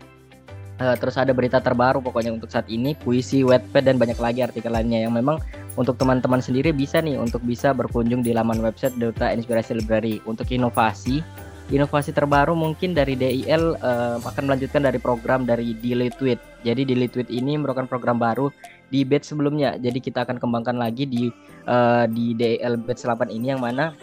[0.80, 4.72] Uh, terus ada berita terbaru pokoknya untuk saat ini, puisi, wetpad dan banyak lagi artikel
[4.72, 5.38] lainnya yang memang
[5.76, 10.48] untuk teman-teman sendiri bisa nih untuk bisa berkunjung di laman website Duta Inspirasi Library untuk
[10.48, 11.20] inovasi
[11.72, 16.40] inovasi terbaru mungkin dari DIL uh, eh, akan melanjutkan dari program dari Delete Tweet.
[16.66, 18.52] Jadi Delete Tweet ini merupakan program baru
[18.92, 19.80] di batch sebelumnya.
[19.80, 21.32] Jadi kita akan kembangkan lagi di
[21.64, 23.96] uh, di DIL batch 8 ini yang mana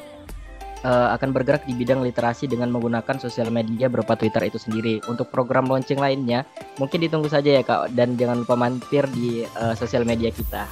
[0.83, 5.01] uh, akan bergerak di bidang literasi dengan menggunakan sosial media berupa Twitter itu sendiri.
[5.07, 6.45] Untuk program launching lainnya
[6.77, 10.67] mungkin ditunggu saja ya Kak dan jangan lupa mampir di uh, sosial media kita.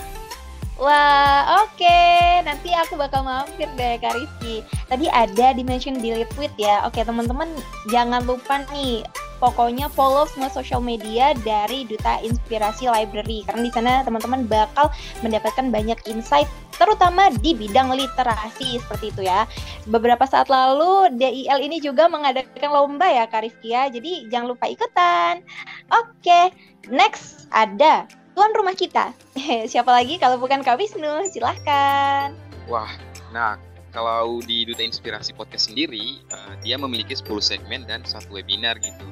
[0.78, 1.74] Wah, oke.
[1.74, 2.46] Okay.
[2.46, 4.62] Nanti aku bakal mampir deh Kak Rizky.
[4.86, 6.86] Tadi ada di mention di tweet ya.
[6.86, 7.50] Oke, teman-teman
[7.90, 9.02] jangan lupa nih
[9.42, 14.90] pokoknya follow semua social media dari Duta Inspirasi Library karena di sana teman-teman bakal
[15.22, 19.50] mendapatkan banyak insight terutama di bidang literasi seperti itu ya.
[19.90, 23.90] Beberapa saat lalu DIL ini juga mengadakan lomba ya Kak Rizky ya.
[23.90, 25.42] Jadi jangan lupa ikutan.
[25.90, 26.54] Oke,
[26.94, 28.06] next ada
[28.38, 29.18] tuan rumah kita.
[29.74, 31.26] Siapa lagi kalau bukan Kak Wisnu?
[31.34, 32.38] Silahkan.
[32.70, 32.94] Wah,
[33.34, 33.58] nah
[33.90, 39.10] kalau di Duta Inspirasi Podcast sendiri, uh, dia memiliki 10 segmen dan satu webinar gitu.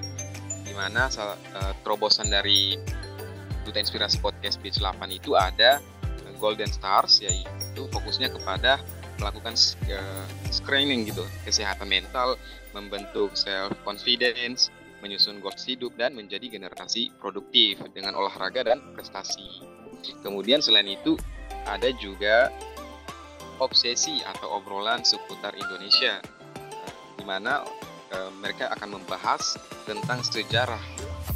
[0.61, 2.77] Di mana uh, terobosan dari
[3.65, 5.81] Duta Inspirasi Podcast Page 8 itu ada
[6.37, 8.77] Golden Stars, yaitu itu fokusnya kepada
[9.17, 9.55] melakukan
[10.51, 12.37] screening gitu kesehatan mental,
[12.75, 14.69] membentuk self confidence,
[15.05, 19.61] menyusun goals hidup dan menjadi generasi produktif dengan olahraga dan prestasi.
[20.25, 21.13] Kemudian selain itu
[21.69, 22.49] ada juga
[23.61, 26.17] obsesi atau obrolan seputar Indonesia
[27.15, 27.61] di mana
[28.11, 30.81] uh, mereka akan membahas tentang sejarah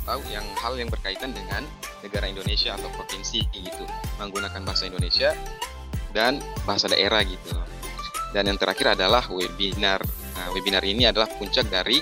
[0.04, 1.64] atau yang hal yang berkaitan dengan
[2.02, 3.86] negara Indonesia atau provinsi gitu
[4.18, 5.32] menggunakan bahasa Indonesia
[6.12, 7.56] dan bahasa daerah gitu
[8.34, 10.02] dan yang terakhir adalah webinar
[10.36, 12.02] nah, webinar ini adalah puncak dari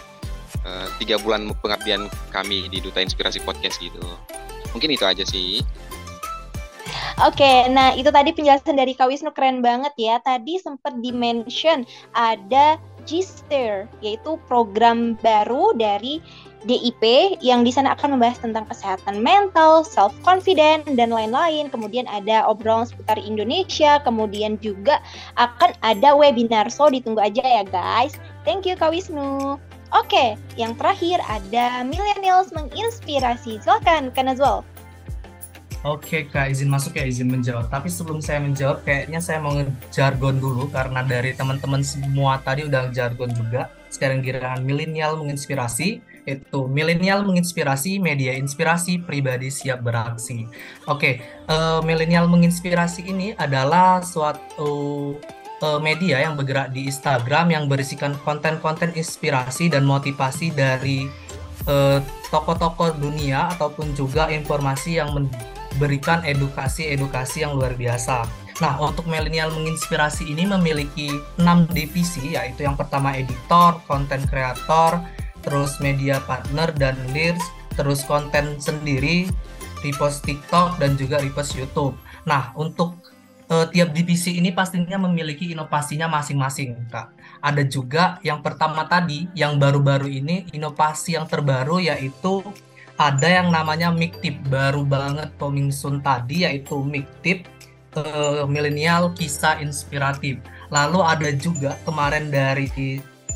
[0.67, 4.03] uh, tiga bulan pengabdian kami di Duta Inspirasi Podcast gitu
[4.75, 5.63] mungkin itu aja sih
[7.17, 10.21] Oke, nah itu tadi penjelasan dari Kak Wisnu keren banget ya.
[10.21, 11.81] Tadi sempat dimention
[12.13, 12.77] ada
[13.09, 16.21] Gister, yaitu program baru dari
[16.67, 17.01] DIP
[17.39, 21.73] yang di sana akan membahas tentang kesehatan mental, self confidence dan lain-lain.
[21.73, 25.01] Kemudian ada obrolan seputar Indonesia, kemudian juga
[25.41, 26.69] akan ada webinar.
[26.69, 28.13] So ditunggu aja ya guys.
[28.45, 29.57] Thank you Kak Wisnu.
[29.95, 33.63] Oke, yang terakhir ada millennials menginspirasi.
[33.63, 34.67] Silakan Kak Nazwal.
[35.85, 37.69] Oke kak, izin masuk ya, izin menjawab.
[37.71, 42.91] Tapi sebelum saya menjawab, kayaknya saya mau ngejargon dulu karena dari teman-teman semua tadi udah
[42.91, 43.71] jargon juga.
[43.87, 50.43] Sekarang giliran milenial menginspirasi itu milenial menginspirasi media inspirasi pribadi siap beraksi.
[50.91, 55.15] Oke, uh, milenial menginspirasi ini adalah suatu
[55.61, 61.09] uh, media yang bergerak di Instagram yang berisikan konten-konten inspirasi dan motivasi dari
[61.65, 68.27] uh, tokoh-tokoh dunia ataupun juga informasi yang memberikan edukasi-edukasi yang luar biasa.
[68.57, 74.97] Nah, untuk milenial menginspirasi ini memiliki enam divisi, yaitu yang pertama editor, konten kreator,
[75.45, 77.45] terus media partner dan leads,
[77.77, 79.29] terus konten sendiri,
[79.85, 81.93] repost TikTok dan juga repost YouTube.
[82.25, 82.97] Nah, untuk
[83.51, 87.11] uh, tiap divisi ini pastinya memiliki inovasinya masing-masing, Kak.
[87.43, 92.43] Ada juga yang pertama tadi, yang baru-baru ini inovasi yang terbaru yaitu
[92.97, 97.45] ada yang namanya Miktip baru banget coming soon tadi yaitu Miktip
[97.93, 100.41] uh, milenial kisah inspiratif.
[100.73, 102.67] Lalu ada juga kemarin dari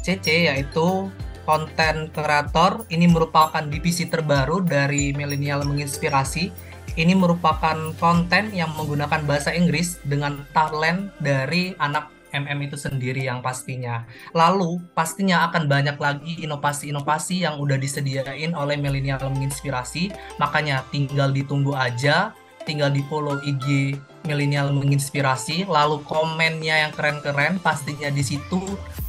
[0.01, 1.07] CC yaitu
[1.45, 6.70] konten kreator ini merupakan divisi terbaru dari milenial menginspirasi.
[6.99, 13.39] Ini merupakan konten yang menggunakan bahasa Inggris dengan talent dari anak MM itu sendiri yang
[13.43, 14.07] pastinya.
[14.31, 20.11] Lalu pastinya akan banyak lagi inovasi-inovasi yang udah disediain oleh milenial menginspirasi.
[20.39, 23.95] Makanya tinggal ditunggu aja, tinggal di follow IG
[24.27, 28.61] milenial menginspirasi, lalu komennya yang keren-keren pastinya di situ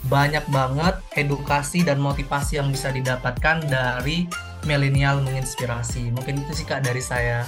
[0.08, 4.26] banyak banget edukasi dan motivasi yang bisa didapatkan dari
[4.64, 6.12] milenial menginspirasi.
[6.14, 7.46] Mungkin itu sih Kak dari saya.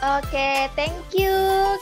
[0.00, 1.32] Oke, okay, thank you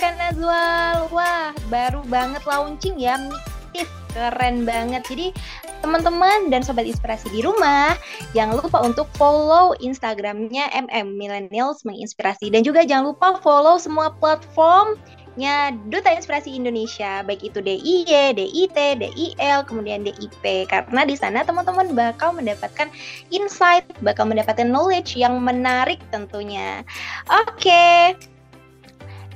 [0.02, 1.06] Kak Nazwal.
[1.14, 3.86] Wah, baru banget launching ya, Miktif.
[4.10, 5.06] Keren banget.
[5.06, 5.30] Jadi
[5.78, 7.94] teman-teman dan sobat inspirasi di rumah,
[8.34, 14.98] jangan lupa untuk follow Instagramnya MM Millennials Menginspirasi dan juga jangan lupa follow semua platform
[15.38, 20.66] nya Duta Inspirasi Indonesia, baik itu DIY, DIT, DIL, kemudian DIP.
[20.66, 22.90] Karena di sana teman-teman bakal mendapatkan
[23.30, 26.82] insight, bakal mendapatkan knowledge yang menarik tentunya.
[27.30, 27.54] Oke.
[27.54, 28.18] Okay.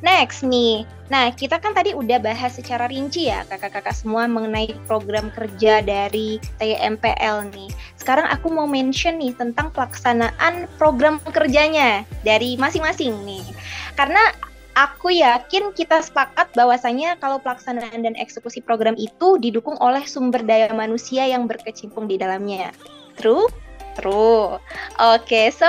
[0.02, 0.82] Next nih,
[1.14, 6.42] nah kita kan tadi udah bahas secara rinci ya kakak-kakak semua mengenai program kerja dari
[6.58, 7.70] TMPL nih.
[7.94, 13.46] Sekarang aku mau mention nih tentang pelaksanaan program kerjanya dari masing-masing nih.
[13.94, 14.18] Karena
[14.72, 20.72] aku yakin kita sepakat bahwasanya kalau pelaksanaan dan eksekusi program itu didukung oleh sumber daya
[20.72, 22.72] manusia yang berkecimpung di dalamnya.
[23.20, 23.48] True?
[23.96, 24.56] True.
[24.56, 25.68] Oke, okay, so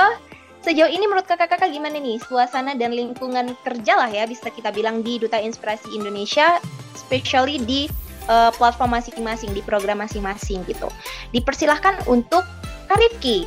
[0.64, 5.04] sejauh ini menurut kakak-kakak gimana nih suasana dan lingkungan kerja lah ya bisa kita bilang
[5.04, 6.64] di Duta Inspirasi Indonesia,
[6.96, 7.92] especially di
[8.32, 10.88] uh, platform masing-masing, di program masing-masing gitu.
[11.36, 12.48] Dipersilahkan untuk
[12.88, 13.44] Karifki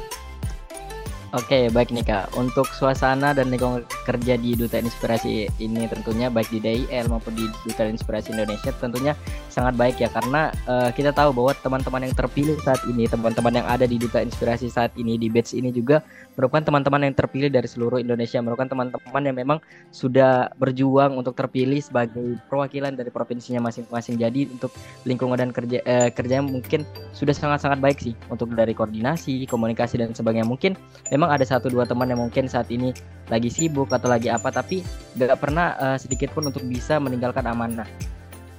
[1.35, 2.39] Oke, baik nih Kak.
[2.39, 7.51] Untuk suasana dan lingkungan kerja di Duta Inspirasi ini tentunya baik di DIL maupun di
[7.67, 9.11] Duta Inspirasi Indonesia tentunya
[9.51, 13.67] sangat baik ya karena uh, kita tahu bahwa teman-teman yang terpilih saat ini, teman-teman yang
[13.67, 16.07] ada di Duta Inspirasi saat ini di batch ini juga
[16.39, 19.59] merupakan teman-teman yang terpilih dari seluruh Indonesia, merupakan teman-teman yang memang
[19.91, 24.15] sudah berjuang untuk terpilih sebagai perwakilan dari provinsinya masing-masing.
[24.15, 24.71] Jadi untuk
[25.03, 30.15] lingkungan dan kerja uh, kerjanya mungkin sudah sangat-sangat baik sih untuk dari koordinasi, komunikasi dan
[30.15, 30.47] sebagainya.
[30.47, 30.79] Mungkin
[31.17, 32.93] memang ada satu dua teman yang mungkin saat ini
[33.33, 34.85] lagi sibuk atau lagi apa tapi
[35.17, 37.89] gak pernah uh, sedikit pun untuk bisa meninggalkan amanah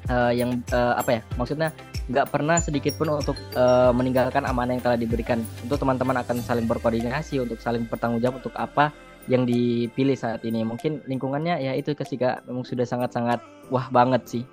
[0.10, 1.70] uh, yang uh, apa ya maksudnya
[2.08, 6.64] nggak pernah sedikit pun untuk uh, meninggalkan amanah yang telah diberikan untuk teman-teman akan saling
[6.64, 8.96] berkoordinasi untuk saling bertanggung jawab untuk apa
[9.28, 10.64] yang dipilih saat ini.
[10.64, 14.44] Mungkin lingkungannya ya itu ketika memang sudah sangat-sangat wah banget sih.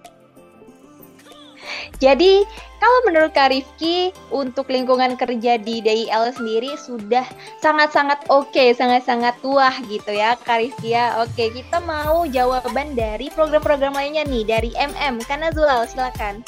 [1.99, 2.43] Jadi
[2.79, 7.25] kalau menurut Kak Rifki untuk lingkungan kerja di DIL sendiri sudah
[7.65, 11.19] sangat-sangat oke, okay, sangat-sangat wah gitu ya Kak Rifki ya.
[11.25, 15.25] Oke, kita mau jawaban dari program-program lainnya nih dari MM.
[15.25, 16.45] Karena Zual, silakan.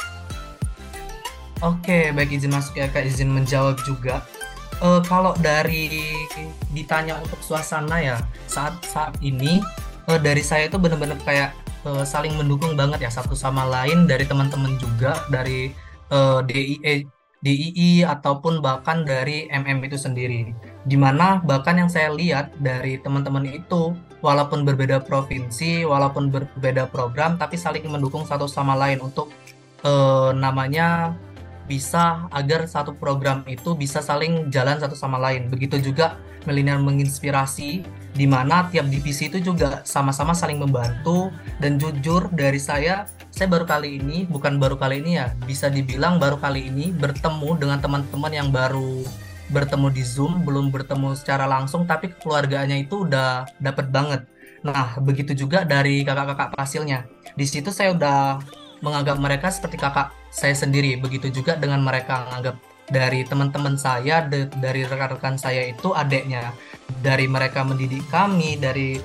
[1.64, 4.20] Oke, baik izin masuk ya Kak, izin menjawab juga
[4.80, 5.88] uh, kalau dari
[6.72, 8.16] ditanya untuk suasana ya
[8.50, 9.62] saat saat ini
[10.10, 11.56] uh, dari saya itu benar-benar kayak
[11.86, 15.70] uh, saling mendukung banget ya satu sama lain dari teman-teman juga dari
[16.10, 17.06] uh, DIE
[17.46, 20.50] DII ataupun bahkan dari MM itu sendiri.
[20.82, 27.38] Di mana bahkan yang saya lihat dari teman-teman itu walaupun berbeda provinsi, walaupun berbeda program,
[27.38, 29.30] tapi saling mendukung satu sama lain untuk
[29.86, 31.14] uh, namanya
[31.70, 35.46] bisa agar satu program itu bisa saling jalan satu sama lain.
[35.46, 37.84] Begitu juga milenial menginspirasi
[38.16, 41.28] di mana tiap divisi itu juga sama-sama saling membantu.
[41.60, 43.04] Dan jujur dari saya
[43.36, 47.60] saya baru kali ini bukan baru kali ini ya bisa dibilang baru kali ini bertemu
[47.60, 49.04] dengan teman-teman yang baru
[49.52, 54.24] bertemu di Zoom belum bertemu secara langsung tapi keluarganya itu udah dapet banget.
[54.64, 57.04] Nah begitu juga dari kakak-kakak pasilnya.
[57.36, 58.40] Di situ saya udah
[58.80, 60.96] menganggap mereka seperti kakak saya sendiri.
[60.98, 62.56] Begitu juga dengan mereka menganggap
[62.90, 66.54] dari teman-teman saya, dari rekan-rekan saya itu adeknya.
[67.02, 68.98] Dari mereka mendidik kami, dari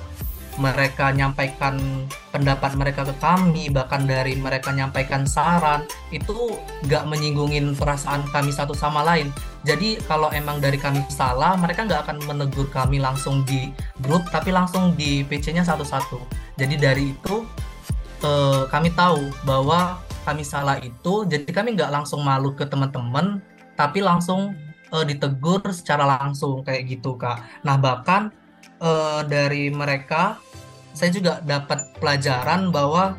[0.60, 8.28] mereka nyampaikan pendapat mereka ke kami, bahkan dari mereka nyampaikan saran, itu nggak menyinggungin perasaan
[8.30, 9.32] kami satu sama lain.
[9.64, 13.72] Jadi kalau emang dari kami salah, mereka nggak akan menegur kami langsung di
[14.04, 16.20] grup, tapi langsung di PC-nya satu-satu.
[16.60, 17.48] Jadi dari itu
[18.22, 23.42] eh, kami tahu bahwa kami salah itu jadi kami nggak langsung malu ke teman-teman
[23.82, 24.54] tapi langsung
[24.94, 28.30] uh, ditegur secara langsung kayak gitu kak nah bahkan
[28.78, 30.38] uh, dari mereka
[30.94, 33.18] saya juga dapat pelajaran bahwa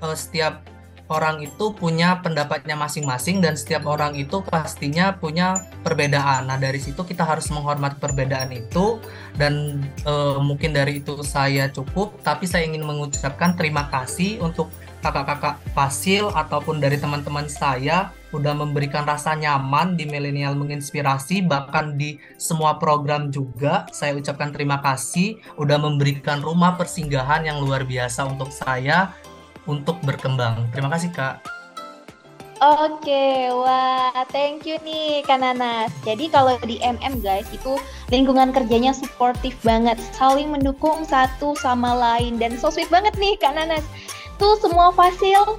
[0.00, 0.64] uh, setiap
[1.10, 6.46] orang itu punya pendapatnya masing-masing dan setiap orang itu pastinya punya perbedaan.
[6.46, 9.02] Nah, dari situ kita harus menghormati perbedaan itu
[9.34, 14.70] dan e, mungkin dari itu saya cukup, tapi saya ingin mengucapkan terima kasih untuk
[15.02, 22.18] kakak-kakak Fasil ataupun dari teman-teman saya udah memberikan rasa nyaman di milenial menginspirasi bahkan di
[22.38, 23.86] semua program juga.
[23.90, 25.38] Saya ucapkan terima kasih.
[25.58, 29.14] Udah memberikan rumah persinggahan yang luar biasa untuk saya
[29.66, 30.70] untuk berkembang.
[30.70, 31.60] Terima kasih kak.
[32.60, 35.88] Oke, wah, thank you nih Kananas.
[36.04, 37.80] Jadi kalau di MM guys itu
[38.12, 42.36] lingkungan kerjanya suportif banget, saling mendukung satu sama lain.
[42.36, 43.80] Dan so sweet banget nih Kananas
[44.36, 45.56] itu semua fasil.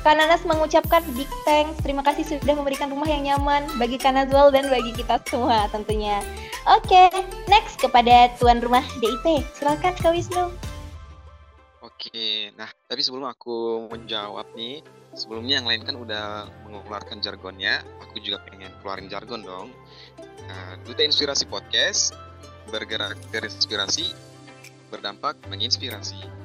[0.00, 1.76] Kananas mengucapkan big thanks.
[1.84, 6.24] Terima kasih sudah memberikan rumah yang nyaman bagi Kanazwal dan bagi kita semua tentunya.
[6.72, 7.08] Oke, okay,
[7.52, 9.44] next kepada tuan rumah DIP.
[9.52, 10.48] Silakan Kak Wisnu.
[11.84, 14.80] Oke, nah tapi sebelum aku menjawab nih,
[15.12, 19.68] sebelumnya yang lain kan udah mengeluarkan jargonnya, aku juga pengen keluarin jargon dong.
[20.48, 22.16] Nah, Duta Inspirasi Podcast
[22.72, 24.16] bergerak terinspirasi,
[24.88, 26.39] berdampak menginspirasi.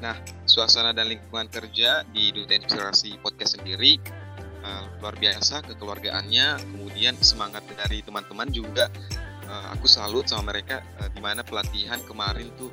[0.00, 0.16] Nah,
[0.48, 4.00] suasana dan lingkungan kerja di Duta Inspirasi Podcast sendiri
[4.64, 8.88] uh, luar biasa kekeluargaannya, kemudian semangat dari teman-teman juga
[9.44, 12.72] uh, aku salut sama mereka uh, di mana pelatihan kemarin tuh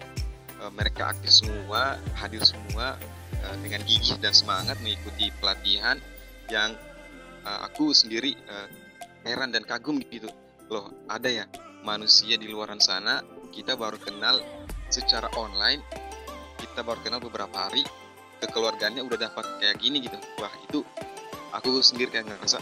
[0.64, 2.96] uh, mereka aktif semua, hadir semua
[3.44, 6.00] uh, dengan gigih dan semangat mengikuti pelatihan
[6.48, 6.80] yang
[7.44, 8.72] uh, aku sendiri uh,
[9.28, 10.32] heran dan kagum gitu.
[10.72, 11.44] Loh, ada ya
[11.84, 13.20] manusia di luaran sana
[13.52, 14.40] kita baru kenal
[14.88, 16.07] secara online
[16.58, 17.86] kita baru kenal beberapa hari
[18.42, 20.82] kekeluargaannya udah dapat kayak gini gitu wah itu
[21.54, 22.62] aku sendiri kayak ngerasa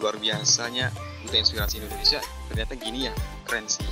[0.00, 0.92] luar biasanya
[1.24, 2.20] duta inspirasi Indonesia
[2.52, 3.12] ternyata gini ya
[3.48, 3.86] keren sih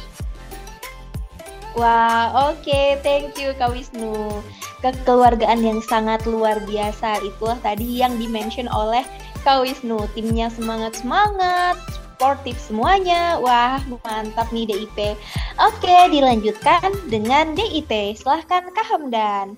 [1.75, 3.03] Wah, oke, okay.
[3.03, 4.39] thank you Kak Wisnu.
[4.79, 9.03] Kekeluargaan yang sangat luar biasa itulah tadi yang dimention oleh
[9.43, 10.07] Kak Wisnu.
[10.15, 11.75] Timnya semangat-semangat,
[12.15, 13.43] sportif semuanya.
[13.43, 15.19] Wah, mantap nih DIP.
[15.55, 18.19] Oke, dilanjutkan dengan DIT.
[18.19, 19.55] Silahkan Kak Hamdan.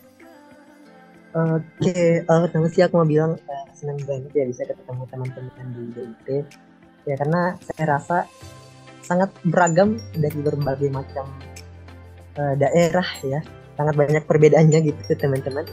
[1.33, 5.83] Oke, uh, pertama sih aku mau bilang uh, senang banget ya bisa ketemu teman-teman di
[5.97, 6.29] DIT.
[7.09, 8.29] Ya karena saya rasa
[9.01, 11.33] sangat beragam dari berbagai macam
[12.45, 13.41] uh, daerah ya.
[13.81, 15.65] Sangat banyak perbedaannya gitu teman-teman.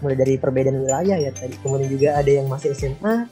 [0.00, 1.52] Mulai dari perbedaan wilayah ya tadi.
[1.60, 3.28] Kemudian juga ada yang masih SMA,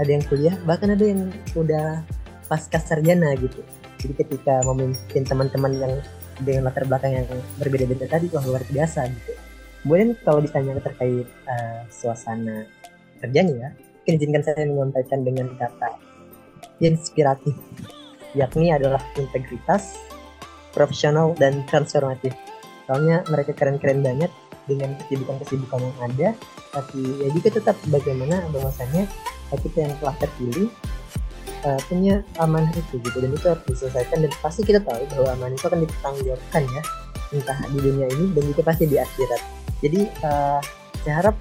[0.00, 2.00] ada yang kuliah, bahkan ada yang udah
[2.48, 3.60] pasca sarjana gitu
[4.00, 5.92] jadi ketika memimpin teman-teman yang
[6.42, 7.26] dengan latar belakang yang
[7.56, 9.32] berbeda-beda tadi wah luar biasa gitu
[9.84, 12.68] kemudian kalau ditanya terkait uh, suasana
[13.20, 13.70] kerjanya ya
[14.06, 15.96] izinkan saya menyampaikan dengan kata
[16.78, 17.56] inspiratif
[18.36, 19.96] yakni adalah integritas
[20.76, 22.36] profesional dan transformatif.
[22.84, 24.28] Soalnya mereka keren-keren banget
[24.68, 26.28] dengan kesibukan-kesibukan yang ada,
[26.76, 29.08] tapi ya juga tetap bagaimana bahwasanya
[29.56, 30.68] kita yang telah terpilih
[31.64, 35.54] uh, punya amanah itu gitu dan itu harus diselesaikan dan pasti kita tahu bahwa amanah
[35.56, 36.82] itu akan dipertanggungjawabkan ya
[37.34, 39.42] entah di dunia ini dan juga pasti di akhirat.
[39.80, 40.60] Jadi uh,
[41.02, 41.36] saya harap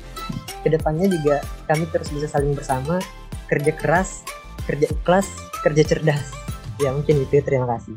[0.62, 3.02] ke depannya juga kami terus bisa saling bersama
[3.50, 4.26] kerja keras,
[4.66, 5.28] kerja ikhlas,
[5.62, 6.34] kerja cerdas.
[6.82, 7.96] Ya mungkin itu terima kasih.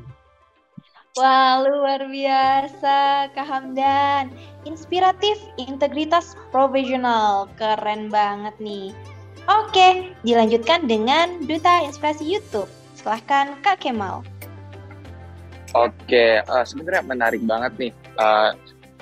[1.19, 4.31] Wah, luar biasa, Kak Hamdan.
[4.62, 7.51] Inspiratif, integritas profesional.
[7.59, 8.95] Keren banget nih.
[9.49, 12.68] Oke, dilanjutkan dengan Duta Inspirasi YouTube.
[12.92, 14.20] Silahkan Kak Kemal.
[15.72, 17.92] Oke, uh, sebenarnya menarik banget nih.
[18.20, 18.53] Uh,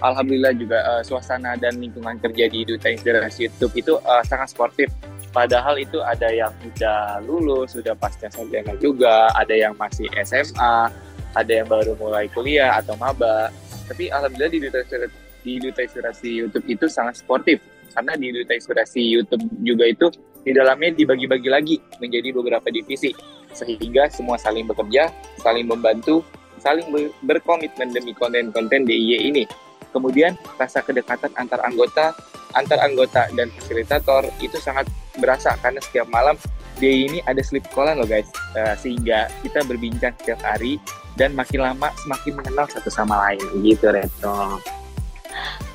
[0.07, 4.87] Alhamdulillah juga uh, suasana dan lingkungan kerja di Duta Inspirasi YouTube itu uh, sangat sportif.
[5.35, 10.95] Padahal itu ada yang sudah lulus, sudah pasca sarjana juga, ada yang masih SMA,
[11.35, 13.51] ada yang baru mulai kuliah atau maba.
[13.91, 14.81] Tapi alhamdulillah di Duta
[15.43, 17.59] di Duta Inspirasi YouTube itu sangat sportif
[17.97, 20.07] karena di Duta Inspirasi YouTube juga itu
[20.47, 23.11] di dalamnya dibagi-bagi lagi menjadi beberapa divisi
[23.51, 25.11] sehingga semua saling bekerja,
[25.43, 26.23] saling membantu,
[26.63, 26.87] saling
[27.27, 29.45] berkomitmen demi konten-konten DIY ini.
[29.91, 32.15] Kemudian rasa kedekatan antar anggota,
[32.55, 34.87] antar anggota dan fasilitator itu sangat
[35.19, 36.39] berasa karena setiap malam
[36.79, 40.77] DIY ini ada sleep callan loh guys, uh, sehingga kita berbincang setiap hari
[41.17, 44.61] dan makin lama semakin mengenal satu sama lain gitu Reto.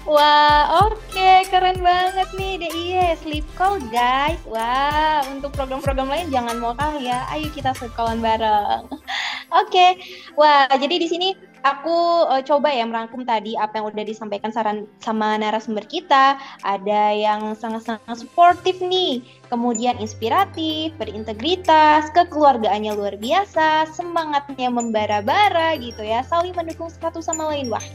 [0.02, 1.46] Wah, oke, okay.
[1.54, 4.42] keren banget nih DIY sleep call guys.
[4.50, 7.22] Wah, untuk program-program lain jangan mau kalah ya.
[7.30, 8.90] Ayo kita sleep callan bareng.
[8.90, 9.06] oke,
[9.54, 10.02] okay.
[10.34, 14.90] wah jadi di sini aku uh, coba ya merangkum tadi apa yang udah disampaikan saran
[15.06, 16.34] sama narasumber kita.
[16.66, 19.22] Ada yang sangat-sangat suportif nih,
[19.54, 27.70] kemudian inspiratif, berintegritas, kekeluargaannya luar biasa, semangatnya membara-bara gitu ya, saling mendukung satu sama lain.
[27.70, 27.86] Wah,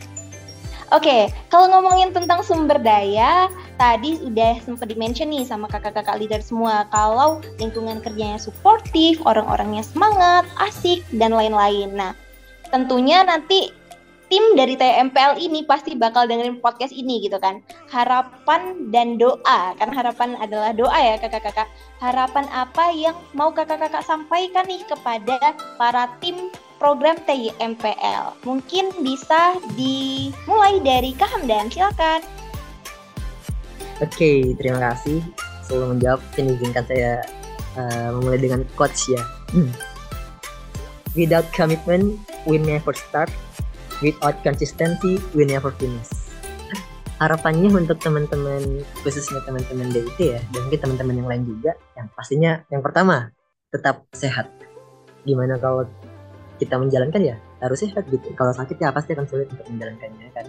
[0.95, 6.39] Oke, okay, kalau ngomongin tentang sumber daya, tadi udah sempat dimention nih sama kakak-kakak leader
[6.39, 11.91] semua kalau lingkungan kerjanya suportif, orang-orangnya semangat, asik, dan lain-lain.
[11.91, 12.15] Nah,
[12.71, 13.75] tentunya nanti
[14.31, 17.63] tim dari TMPL ini pasti bakal dengerin podcast ini gitu kan.
[17.91, 21.67] Harapan dan doa, kan harapan adalah doa ya kakak-kakak.
[21.99, 28.37] Harapan apa yang mau kakak-kakak sampaikan nih kepada para tim program TMPL?
[28.45, 32.21] Mungkin bisa dimulai dari Kak Hamdan, silakan.
[34.05, 35.25] Oke, terima kasih.
[35.65, 37.25] Sebelum menjawab, izinkan saya
[37.81, 39.23] uh, memulai dengan coach ya.
[39.53, 39.73] Hmm.
[41.17, 43.33] Without commitment, we never start.
[44.05, 46.13] Without consistency, we never finish.
[47.17, 52.61] Harapannya untuk teman-teman, khususnya teman-teman DIT ya, dan mungkin teman-teman yang lain juga, yang pastinya
[52.69, 53.33] yang pertama,
[53.73, 54.53] tetap sehat.
[55.25, 55.89] Gimana kalau
[56.57, 58.33] kita menjalankan ya harus sehat gitu.
[58.33, 60.47] Kalau sakit ya pasti akan sulit untuk menjalankannya kan.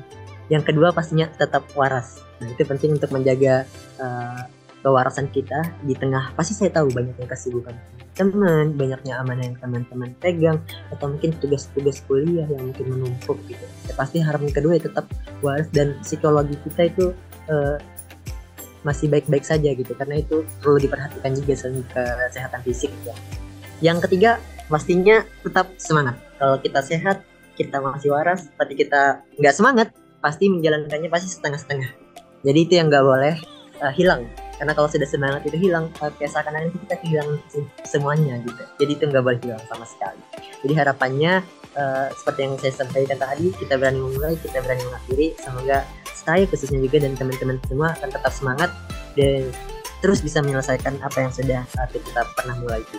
[0.48, 2.24] Yang kedua pastinya tetap waras.
[2.40, 3.68] Nah itu penting untuk menjaga
[4.00, 4.48] uh,
[4.82, 7.76] kewarasan kita di tengah pasti saya tahu banyak yang kesibukan
[8.18, 10.58] teman, banyaknya amanah yang teman-teman pegang,
[10.90, 13.62] atau mungkin tugas-tugas kuliah yang mungkin menumpuk gitu.
[13.86, 15.06] Ya, pasti harapan kedua ya tetap
[15.46, 17.06] waras dan psikologi kita itu
[17.46, 17.78] uh,
[18.82, 23.14] masih baik-baik saja gitu, karena itu perlu diperhatikan juga selain kesehatan fisik ya.
[23.86, 26.20] Yang ketiga pastinya tetap semangat.
[26.38, 27.24] Kalau kita sehat,
[27.58, 29.88] kita masih waras, tapi kita nggak semangat,
[30.22, 31.90] pasti menjalankannya pasti setengah-setengah.
[32.46, 33.36] Jadi itu yang nggak boleh
[33.82, 34.30] uh, hilang.
[34.58, 37.38] Karena kalau sudah semangat itu hilang uh, kayak seakan-akan kita kehilangan
[37.86, 38.64] semuanya gitu.
[38.86, 40.22] Jadi itu nggak boleh hilang sama sekali.
[40.66, 41.34] Jadi harapannya
[41.78, 45.28] uh, seperti yang saya sampaikan tadi kita berani memulai kita berani mengakhiri.
[45.42, 48.70] Semoga saya khususnya juga dan teman-teman semua akan tetap semangat
[49.16, 49.50] dan
[50.04, 52.98] terus bisa menyelesaikan apa yang sudah kita pernah mulai itu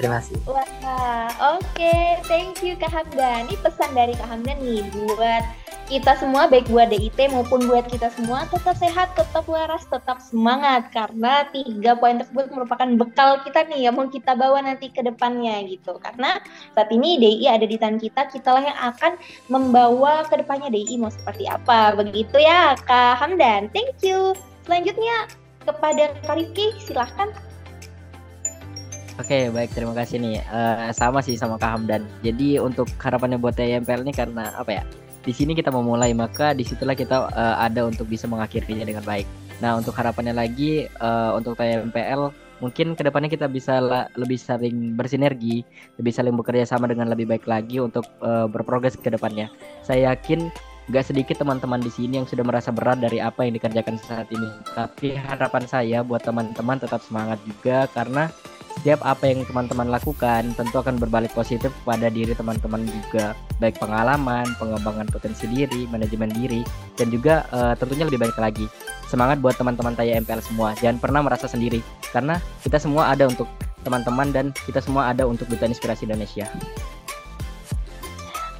[0.00, 0.36] terima kasih.
[0.48, 0.64] Wah,
[1.54, 2.18] oke, okay.
[2.24, 3.46] thank you Kak Hamdan.
[3.52, 5.44] Ini pesan dari Kak Hamdan nih buat
[5.90, 10.86] kita semua baik buat DIT maupun buat kita semua tetap sehat, tetap waras, tetap semangat
[10.94, 15.66] karena tiga poin tersebut merupakan bekal kita nih yang mau kita bawa nanti ke depannya
[15.66, 15.98] gitu.
[15.98, 16.38] Karena
[16.78, 19.18] saat ini DI ada di tangan kita, kitalah yang akan
[19.50, 21.98] membawa ke depannya DI mau seperti apa.
[21.98, 23.66] Begitu ya Kak Hamdan.
[23.74, 24.38] Thank you.
[24.62, 25.26] Selanjutnya
[25.66, 26.38] kepada Kak
[26.86, 27.34] silahkan.
[29.20, 30.40] Oke, baik terima kasih nih.
[30.48, 32.08] Uh, sama sih sama Kak Hamdan.
[32.24, 34.84] Jadi untuk harapannya buat TMPL ini karena apa ya?
[35.20, 39.28] di sini kita memulai maka di situlah kita uh, ada untuk bisa mengakhirinya dengan baik.
[39.60, 42.32] Nah untuk harapannya lagi uh, untuk TMPL
[42.64, 43.80] mungkin ke depannya kita bisa
[44.16, 45.64] lebih sering bersinergi,
[46.00, 49.52] lebih saling bekerja sama dengan lebih baik lagi untuk uh, berprogres ke depannya.
[49.84, 50.48] Saya yakin
[50.88, 54.48] gak sedikit teman-teman di sini yang sudah merasa berat dari apa yang dikerjakan saat ini.
[54.72, 58.32] Tapi harapan saya buat teman-teman tetap semangat juga karena
[58.78, 64.46] setiap apa yang teman-teman lakukan tentu akan berbalik positif pada diri teman-teman juga baik pengalaman,
[64.56, 66.64] pengembangan potensi diri, manajemen diri
[66.96, 68.66] dan juga uh, tentunya lebih banyak lagi.
[69.10, 70.72] Semangat buat teman-teman Taya MPL semua.
[70.78, 71.82] Jangan pernah merasa sendiri
[72.14, 73.50] karena kita semua ada untuk
[73.82, 76.46] teman-teman dan kita semua ada untuk Duta Inspirasi Indonesia.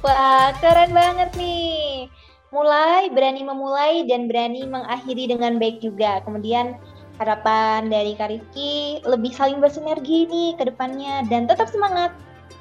[0.01, 2.09] Wah, keren banget nih.
[2.51, 6.19] Mulai, berani memulai, dan berani mengakhiri dengan baik juga.
[6.25, 6.75] Kemudian
[7.21, 12.09] harapan dari Kak Rifki lebih saling bersinergi nih ke depannya dan tetap semangat.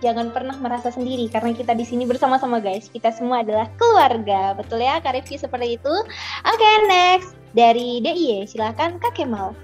[0.05, 2.93] Jangan pernah merasa sendiri karena kita di sini bersama-sama guys.
[2.93, 4.53] Kita semua adalah keluarga.
[4.57, 5.95] Betul ya Kak Rifki seperti itu?
[6.45, 9.57] Oke, okay, next dari DIY silahkan Kak Kemal.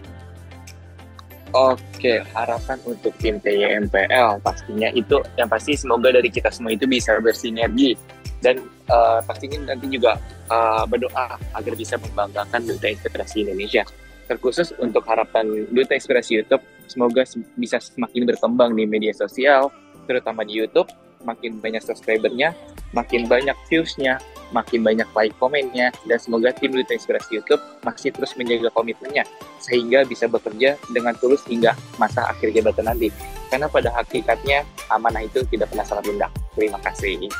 [1.57, 7.17] Oke, harapan untuk tim TYMPL pastinya itu yang pasti semoga dari kita semua itu bisa
[7.17, 7.97] bersinergi
[8.45, 8.61] dan
[8.93, 10.21] uh, pastinya nanti juga
[10.53, 13.89] uh, berdoa agar bisa membanggakan Duta Inspirasi Indonesia
[14.27, 17.23] terkhusus untuk harapan Duta Inspirasi YouTube, semoga
[17.57, 19.71] bisa semakin berkembang di media sosial,
[20.07, 20.91] terutama di YouTube,
[21.25, 22.55] makin banyak subscribernya,
[22.95, 24.23] makin banyak viewsnya,
[24.55, 29.27] makin banyak like komennya, dan semoga tim Duta Inspirasi YouTube masih terus menjaga komitmennya,
[29.59, 33.11] sehingga bisa bekerja dengan tulus hingga masa akhir jabatan nanti.
[33.47, 36.31] Karena pada hakikatnya, amanah itu tidak pernah salah lunak.
[36.55, 37.31] Terima kasih.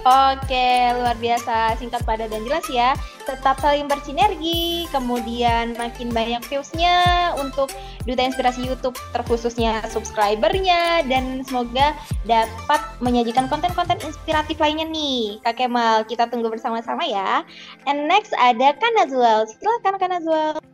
[0.00, 2.96] Oke, luar biasa, singkat padat dan jelas ya.
[3.28, 7.68] Tetap saling bersinergi, kemudian makin banyak viewsnya untuk
[8.08, 11.92] Duta Inspirasi YouTube, terkhususnya subscribernya, dan semoga
[12.24, 15.36] dapat menyajikan konten-konten inspiratif lainnya nih.
[15.44, 17.44] Kak Kemal, kita tunggu bersama-sama ya.
[17.84, 20.64] And next ada Kanazuel, silakan Kanazuel.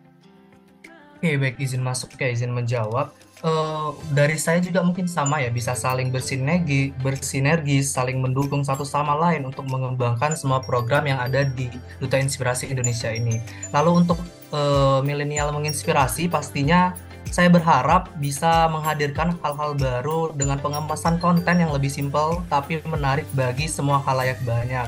[1.19, 3.11] Oke, baik izin masuk ya, izin menjawab
[3.45, 9.13] uh, dari saya juga mungkin sama ya bisa saling bersinergi, bersinergi, saling mendukung satu sama
[9.19, 11.69] lain untuk mengembangkan semua program yang ada di
[12.01, 13.43] Duta Inspirasi Indonesia ini.
[13.75, 14.19] Lalu untuk
[14.55, 16.95] uh, milenial menginspirasi pastinya
[17.27, 23.67] saya berharap bisa menghadirkan hal-hal baru dengan pengemasan konten yang lebih simpel tapi menarik bagi
[23.67, 24.87] semua halayak banyak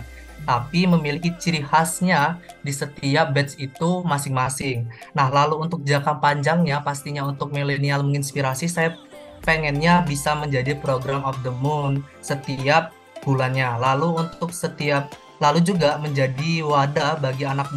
[0.48, 4.88] tapi memiliki ciri khasnya di setiap batch itu masing-masing.
[5.12, 8.96] Nah, lalu untuk jangka panjangnya pastinya untuk milenial menginspirasi saya
[9.44, 13.76] pengennya bisa menjadi program of the moon setiap bulannya.
[13.76, 17.68] Lalu untuk setiap lalu juga menjadi wadah bagi anak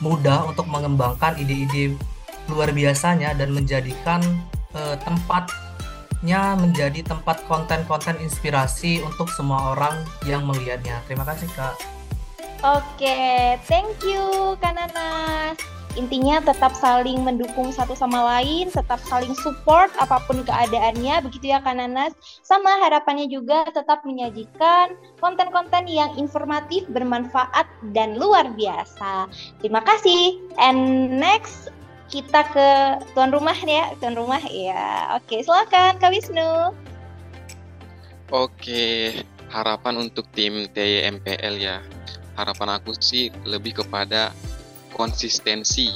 [0.00, 1.94] muda untuk mengembangkan ide-ide
[2.48, 4.24] luar biasanya dan menjadikan
[4.72, 4.96] uh,
[6.20, 11.00] tempatnya menjadi tempat konten-konten inspirasi untuk semua orang yang melihatnya.
[11.08, 11.80] Terima kasih, Kak.
[12.60, 15.56] Oke, thank you Kananas.
[15.96, 21.58] Intinya tetap saling mendukung satu sama lain, tetap saling support apa pun keadaannya, begitu ya
[21.64, 22.12] Kananas.
[22.44, 24.92] Sama harapannya juga tetap menyajikan
[25.24, 27.64] konten-konten yang informatif, bermanfaat,
[27.96, 29.24] dan luar biasa.
[29.64, 30.36] Terima kasih.
[30.60, 31.72] And next,
[32.10, 32.68] kita ke
[33.14, 35.14] tuan rumah ya, tuan rumah ya.
[35.16, 36.74] Oke, silakan Kak Wisnu.
[38.30, 39.14] Oke,
[39.50, 41.82] harapan untuk tim TYMPL ya
[42.40, 44.32] harapan aku sih lebih kepada
[44.96, 45.92] konsistensi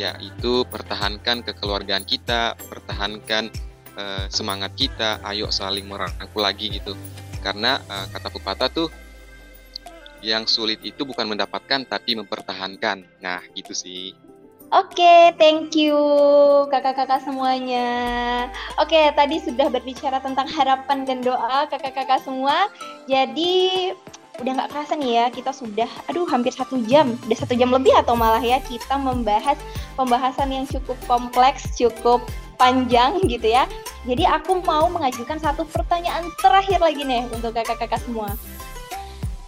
[0.00, 3.52] yaitu pertahankan kekeluargaan kita, pertahankan
[3.98, 6.96] uh, semangat kita, ayo saling merangkul lagi gitu.
[7.44, 8.88] Karena uh, kata pepatah tuh
[10.24, 13.04] yang sulit itu bukan mendapatkan tapi mempertahankan.
[13.20, 14.16] Nah, gitu sih.
[14.72, 16.00] Oke, okay, thank you
[16.72, 18.48] kakak-kakak semuanya.
[18.80, 22.72] Oke, okay, tadi sudah berbicara tentang harapan dan doa kakak-kakak semua.
[23.04, 23.92] Jadi
[24.40, 27.92] udah nggak kerasa nih ya kita sudah aduh hampir satu jam udah satu jam lebih
[28.00, 29.60] atau malah ya kita membahas
[29.92, 32.24] pembahasan yang cukup kompleks cukup
[32.56, 33.68] panjang gitu ya
[34.08, 38.32] jadi aku mau mengajukan satu pertanyaan terakhir lagi nih untuk kakak-kakak semua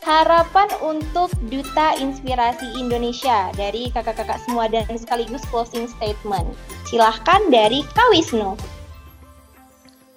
[0.05, 6.45] harapan untuk Duta Inspirasi Indonesia dari kakak-kakak semua dan sekaligus closing statement
[6.85, 8.53] silahkan dari Kak Wisnu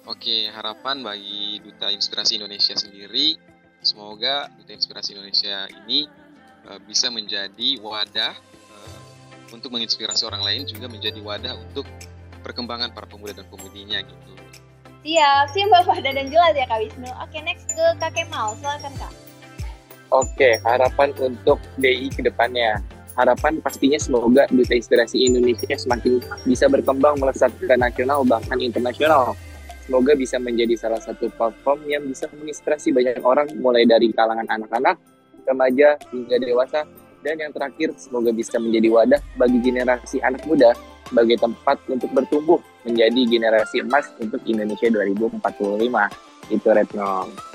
[0.08, 3.40] Oke, harapan bagi Duta Inspirasi Indonesia sendiri
[3.80, 6.04] Semoga Duta Inspirasi Indonesia ini
[6.68, 8.34] uh, bisa menjadi wadah
[8.74, 9.00] uh,
[9.54, 11.88] untuk menginspirasi orang lain juga menjadi wadah untuk
[12.42, 14.32] perkembangan para pemuda dan pemudinya gitu.
[15.06, 17.10] Siap, siap wadah dan jelas ya Kak Wisnu.
[17.22, 19.27] Oke, next ke Kak Kemal, silakan Kak.
[20.08, 22.80] Oke, harapan untuk DI ke depannya.
[23.18, 29.34] Harapan pastinya semoga Duta Inspirasi Indonesia semakin bisa berkembang melesat ke nasional bahkan internasional
[29.88, 35.00] Semoga bisa menjadi salah satu platform yang bisa menginspirasi banyak orang mulai dari kalangan anak-anak,
[35.48, 36.84] remaja, hingga dewasa.
[37.24, 40.76] Dan yang terakhir, semoga bisa menjadi wadah bagi generasi anak muda
[41.08, 45.40] sebagai tempat untuk bertumbuh menjadi generasi emas untuk Indonesia 2045.
[46.52, 47.47] Itu Retno.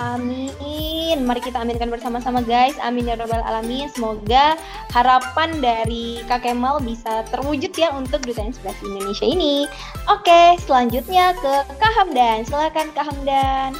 [0.00, 1.28] Amin.
[1.28, 2.72] Mari kita aminkan bersama-sama guys.
[2.80, 3.84] Amin ya robbal alamin.
[3.92, 4.56] Semoga
[4.96, 9.68] harapan dari Kak Kemal bisa terwujud ya untuk Duta Inspirasi Indonesia ini.
[10.08, 12.48] Oke, selanjutnya ke Kak Hamdan.
[12.48, 13.76] Silakan Kak Hamdan.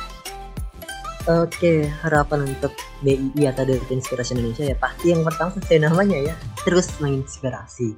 [1.28, 6.34] Oke, harapan untuk BII atau Duta Inspirasi Indonesia ya pasti yang pertama sesuai namanya ya,
[6.68, 7.96] terus menginspirasi.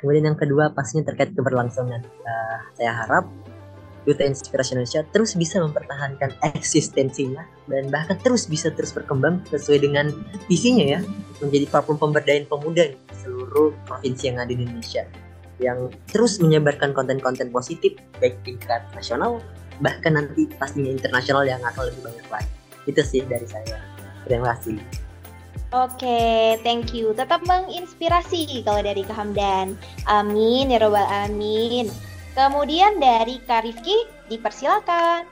[0.00, 2.00] Kemudian yang kedua pastinya terkait keberlangsungan.
[2.24, 3.28] Uh, saya harap
[4.08, 10.12] Duta Inspirasi Indonesia terus bisa mempertahankan eksistensinya dan bahkan terus bisa terus berkembang sesuai dengan
[10.48, 11.00] visinya ya
[11.44, 15.04] menjadi platform pemberdayaan pemuda di seluruh provinsi yang ada di Indonesia
[15.60, 19.44] yang terus menyebarkan konten-konten positif baik tingkat nasional
[19.84, 22.50] bahkan nanti pastinya internasional yang akan lebih banyak lagi
[22.88, 23.76] itu sih dari saya
[24.24, 24.80] terima kasih
[25.70, 27.14] Oke, thank you.
[27.14, 29.78] Tetap menginspirasi kalau dari Kehamdan.
[30.10, 31.86] Amin ya robbal amin.
[32.40, 35.28] Kemudian dari Kak Rifki, dipersilakan.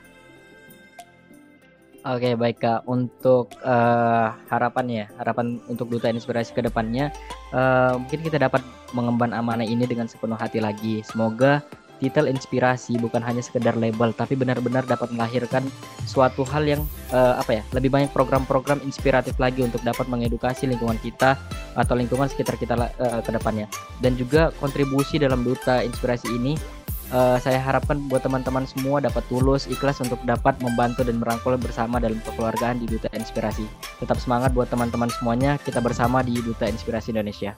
[2.05, 2.85] Oke baik kak.
[2.85, 7.09] Untuk uh, harapan ya harapan untuk duta inspirasi ke depannya
[7.51, 8.63] uh, mungkin kita dapat
[8.95, 11.01] mengemban amanah ini dengan sepenuh hati lagi.
[11.01, 11.65] Semoga
[11.99, 15.67] titel inspirasi bukan hanya sekedar label tapi benar-benar dapat melahirkan
[16.07, 16.81] suatu hal yang
[17.11, 21.35] uh, apa ya lebih banyak program-program inspiratif lagi untuk dapat mengedukasi lingkungan kita
[21.75, 23.67] atau lingkungan sekitar kita uh, ke depannya.
[23.99, 26.78] Dan juga kontribusi dalam duta inspirasi ini
[27.13, 31.97] uh, saya harapkan buat teman-teman semua dapat tulus, ikhlas untuk dapat membantu dan merangkul bersama
[32.01, 33.65] dalam kekeluargaan di Duta Inspirasi.
[34.01, 37.53] Tetap semangat buat teman-teman semuanya, kita bersama di Duta Inspirasi Indonesia.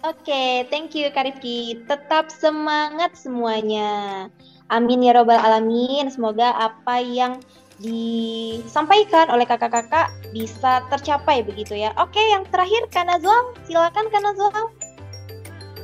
[0.00, 1.84] Oke, okay, thank you Kak Rifki.
[1.84, 4.26] Tetap semangat semuanya.
[4.72, 6.08] Amin ya robbal alamin.
[6.08, 7.36] Semoga apa yang
[7.80, 11.92] disampaikan oleh kakak-kakak bisa tercapai begitu ya.
[11.96, 14.72] Oke, yang terakhir Kanazwal, silakan Kanazwal.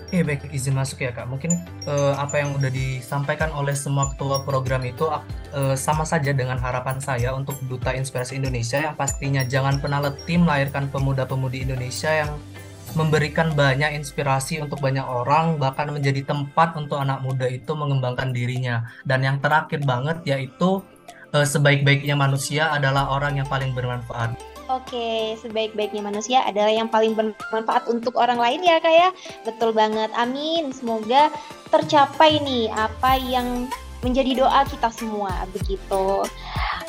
[0.07, 1.27] Oke, baik izin masuk ya Kak.
[1.27, 1.51] Mungkin
[1.91, 7.03] uh, apa yang udah disampaikan oleh semua ketua program itu uh, sama saja dengan harapan
[7.03, 12.39] saya untuk Duta Inspirasi Indonesia yang pastinya jangan pernah letih melahirkan pemuda-pemudi Indonesia yang
[12.95, 18.87] memberikan banyak inspirasi untuk banyak orang, bahkan menjadi tempat untuk anak muda itu mengembangkan dirinya.
[19.03, 20.87] Dan yang terakhir banget yaitu
[21.35, 24.56] uh, sebaik-baiknya manusia adalah orang yang paling bermanfaat.
[24.67, 29.09] Oke, sebaik-baiknya manusia adalah yang paling bermanfaat untuk orang lain ya kak ya.
[29.47, 30.75] Betul banget, amin.
[30.75, 31.31] Semoga
[31.71, 33.71] tercapai nih apa yang
[34.03, 36.27] menjadi doa kita semua begitu.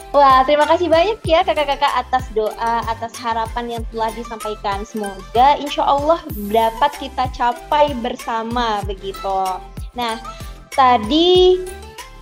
[0.09, 4.82] Wah, terima kasih banyak ya kakak-kakak atas doa, atas harapan yang telah disampaikan.
[4.82, 6.17] Semoga insya Allah
[6.49, 9.61] dapat kita capai bersama begitu.
[9.93, 10.17] Nah,
[10.73, 11.61] tadi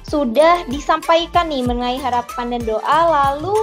[0.03, 3.55] sudah disampaikan nih mengenai harapan dan doa, lalu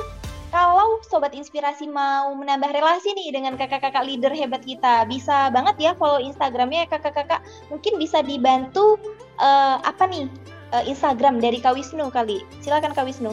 [0.53, 5.93] kalau sobat inspirasi mau menambah relasi nih dengan kakak-kakak leader hebat kita, bisa banget ya
[5.97, 7.41] follow Instagramnya ya kakak-kakak.
[7.73, 9.01] Mungkin bisa dibantu
[9.41, 10.29] uh, apa nih
[10.77, 12.45] uh, Instagram dari Kak Wisnu kali.
[12.61, 13.33] Silakan Kak Wisnu.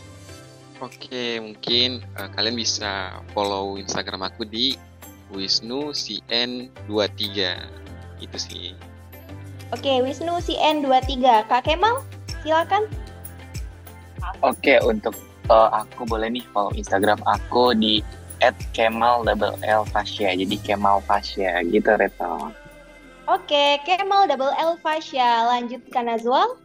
[0.80, 4.80] Oke, mungkin uh, kalian bisa follow Instagram aku di
[5.36, 7.28] Wisnu CN23.
[8.24, 8.72] Itu sih.
[9.76, 11.52] Oke, Wisnu CN23.
[11.52, 12.00] Kak Kemal,
[12.48, 12.88] silakan.
[14.40, 18.06] Oke, untuk uh, aku boleh nih follow Instagram aku di
[18.72, 20.38] @kemal double L Fasya.
[20.38, 22.54] Jadi Kemal Fasya gitu Reto.
[23.28, 25.50] Oke, Kemal double L Fasya.
[25.50, 26.56] Lanjutkan Nazwal.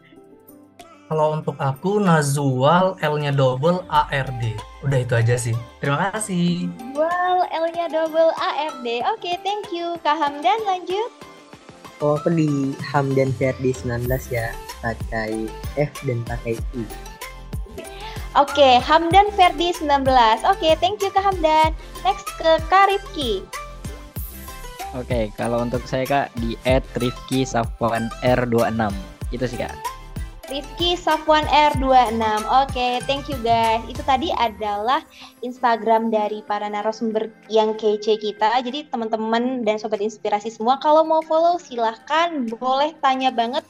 [1.05, 4.57] Kalau untuk aku Nazwal L-nya double ARD.
[4.81, 5.53] Udah itu aja sih.
[5.85, 6.73] Terima kasih.
[6.97, 8.87] Well, L-nya double ARD.
[9.13, 10.01] Oke, thank you.
[10.01, 11.13] Kak Hamdan lanjut.
[12.01, 14.57] Oh, aku di Hamdan Ferdi 19 ya.
[14.81, 15.45] Pakai
[15.77, 17.14] F dan pakai I.
[18.35, 20.11] Oke, Hamdan Ferdi 19.
[20.51, 21.71] Oke, thank you Kak Hamdan.
[22.03, 23.47] Next ke Kak Rifki.
[24.99, 26.59] Oke, kalau untuk saya Kak di
[26.99, 28.91] @rifki Safwan R26.
[29.31, 29.71] Itu sih Kak.
[30.51, 32.43] Rifki Safwan R26.
[32.51, 33.87] Oke, thank you guys.
[33.87, 35.07] Itu tadi adalah
[35.47, 38.51] Instagram dari para narasumber yang kece kita.
[38.67, 43.63] Jadi teman-teman dan sobat inspirasi semua kalau mau follow silahkan boleh tanya banget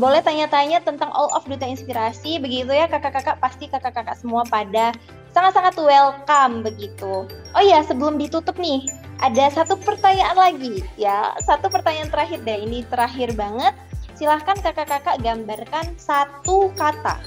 [0.00, 4.96] boleh tanya-tanya tentang all of duta inspirasi begitu ya kakak-kakak pasti kakak-kakak semua pada
[5.36, 7.28] sangat-sangat welcome begitu.
[7.52, 8.88] Oh ya sebelum ditutup nih
[9.20, 13.76] ada satu pertanyaan lagi ya satu pertanyaan terakhir deh ini terakhir banget
[14.16, 17.20] silahkan kakak-kakak gambarkan satu kata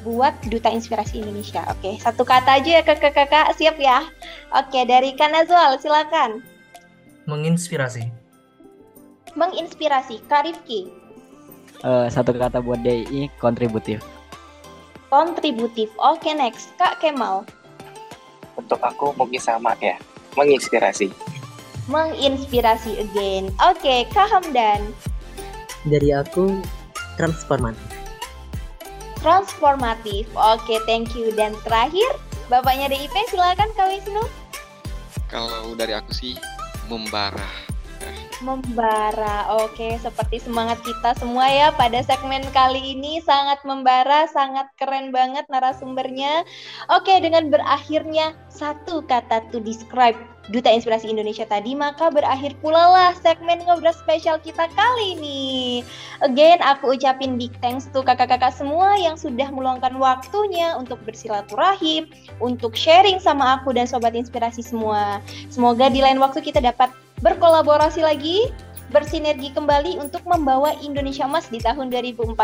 [0.00, 1.60] buat duta inspirasi Indonesia.
[1.68, 4.00] Oke satu kata aja ya kakak-kakak siap ya.
[4.56, 6.40] Oke dari Kanazwal silakan.
[7.28, 8.08] Menginspirasi.
[9.36, 10.97] Menginspirasi Kak Rifki
[11.82, 14.02] uh, satu kata buat DI kontributif.
[15.08, 15.88] Kontributif.
[15.98, 16.72] Oke, okay, next.
[16.76, 17.44] Kak Kemal.
[18.58, 19.96] Untuk aku mungkin sama ya.
[20.36, 21.08] Menginspirasi.
[21.88, 23.48] Menginspirasi again.
[23.64, 24.84] Oke, okay, Kak Hamdan.
[25.88, 26.60] Dari aku
[27.16, 27.80] transformatif.
[29.24, 30.28] Transformatif.
[30.36, 31.32] Oke, okay, thank you.
[31.32, 32.06] Dan terakhir
[32.48, 34.24] Bapaknya DIP silakan Kak Wisnu.
[35.28, 36.32] Kalau dari aku sih
[36.88, 37.67] membara.
[38.38, 45.10] Membara, oke seperti semangat kita semua ya pada segmen kali ini sangat membara, sangat keren
[45.10, 46.46] banget narasumbernya.
[46.86, 50.14] Oke dengan berakhirnya satu kata to describe
[50.54, 55.82] Duta Inspirasi Indonesia tadi, maka berakhir pula lah segmen ngobrol spesial kita kali ini.
[56.24, 62.08] Again, aku ucapin big thanks to kakak-kakak semua yang sudah meluangkan waktunya untuk bersilaturahim,
[62.40, 65.20] untuk sharing sama aku dan Sobat Inspirasi semua.
[65.52, 66.88] Semoga di lain waktu kita dapat
[67.20, 68.50] berkolaborasi lagi,
[68.88, 72.34] bersinergi kembali untuk membawa Indonesia Emas di tahun 2045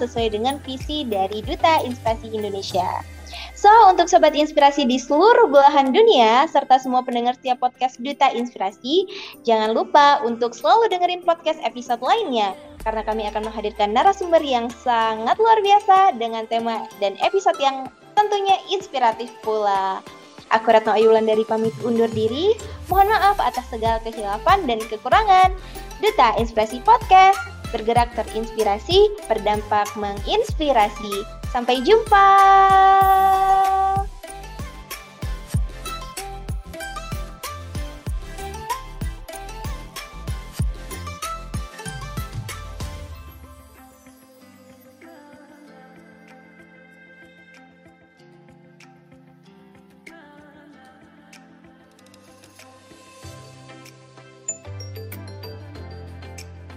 [0.00, 3.04] sesuai dengan visi dari Duta Inspirasi Indonesia.
[3.56, 9.08] So, untuk sobat inspirasi di seluruh belahan dunia, serta semua pendengar setiap podcast Duta Inspirasi,
[9.48, 12.52] jangan lupa untuk selalu dengerin podcast episode lainnya,
[12.84, 18.60] karena kami akan menghadirkan narasumber yang sangat luar biasa dengan tema dan episode yang tentunya
[18.68, 20.04] inspiratif pula.
[20.54, 22.54] Aku Retno Ayulan dari pamit undur diri.
[22.86, 25.50] Mohon maaf atas segala kehilafan dan kekurangan.
[25.98, 27.40] Duta Inspirasi Podcast,
[27.74, 31.26] bergerak terinspirasi, berdampak menginspirasi.
[31.50, 32.28] Sampai jumpa.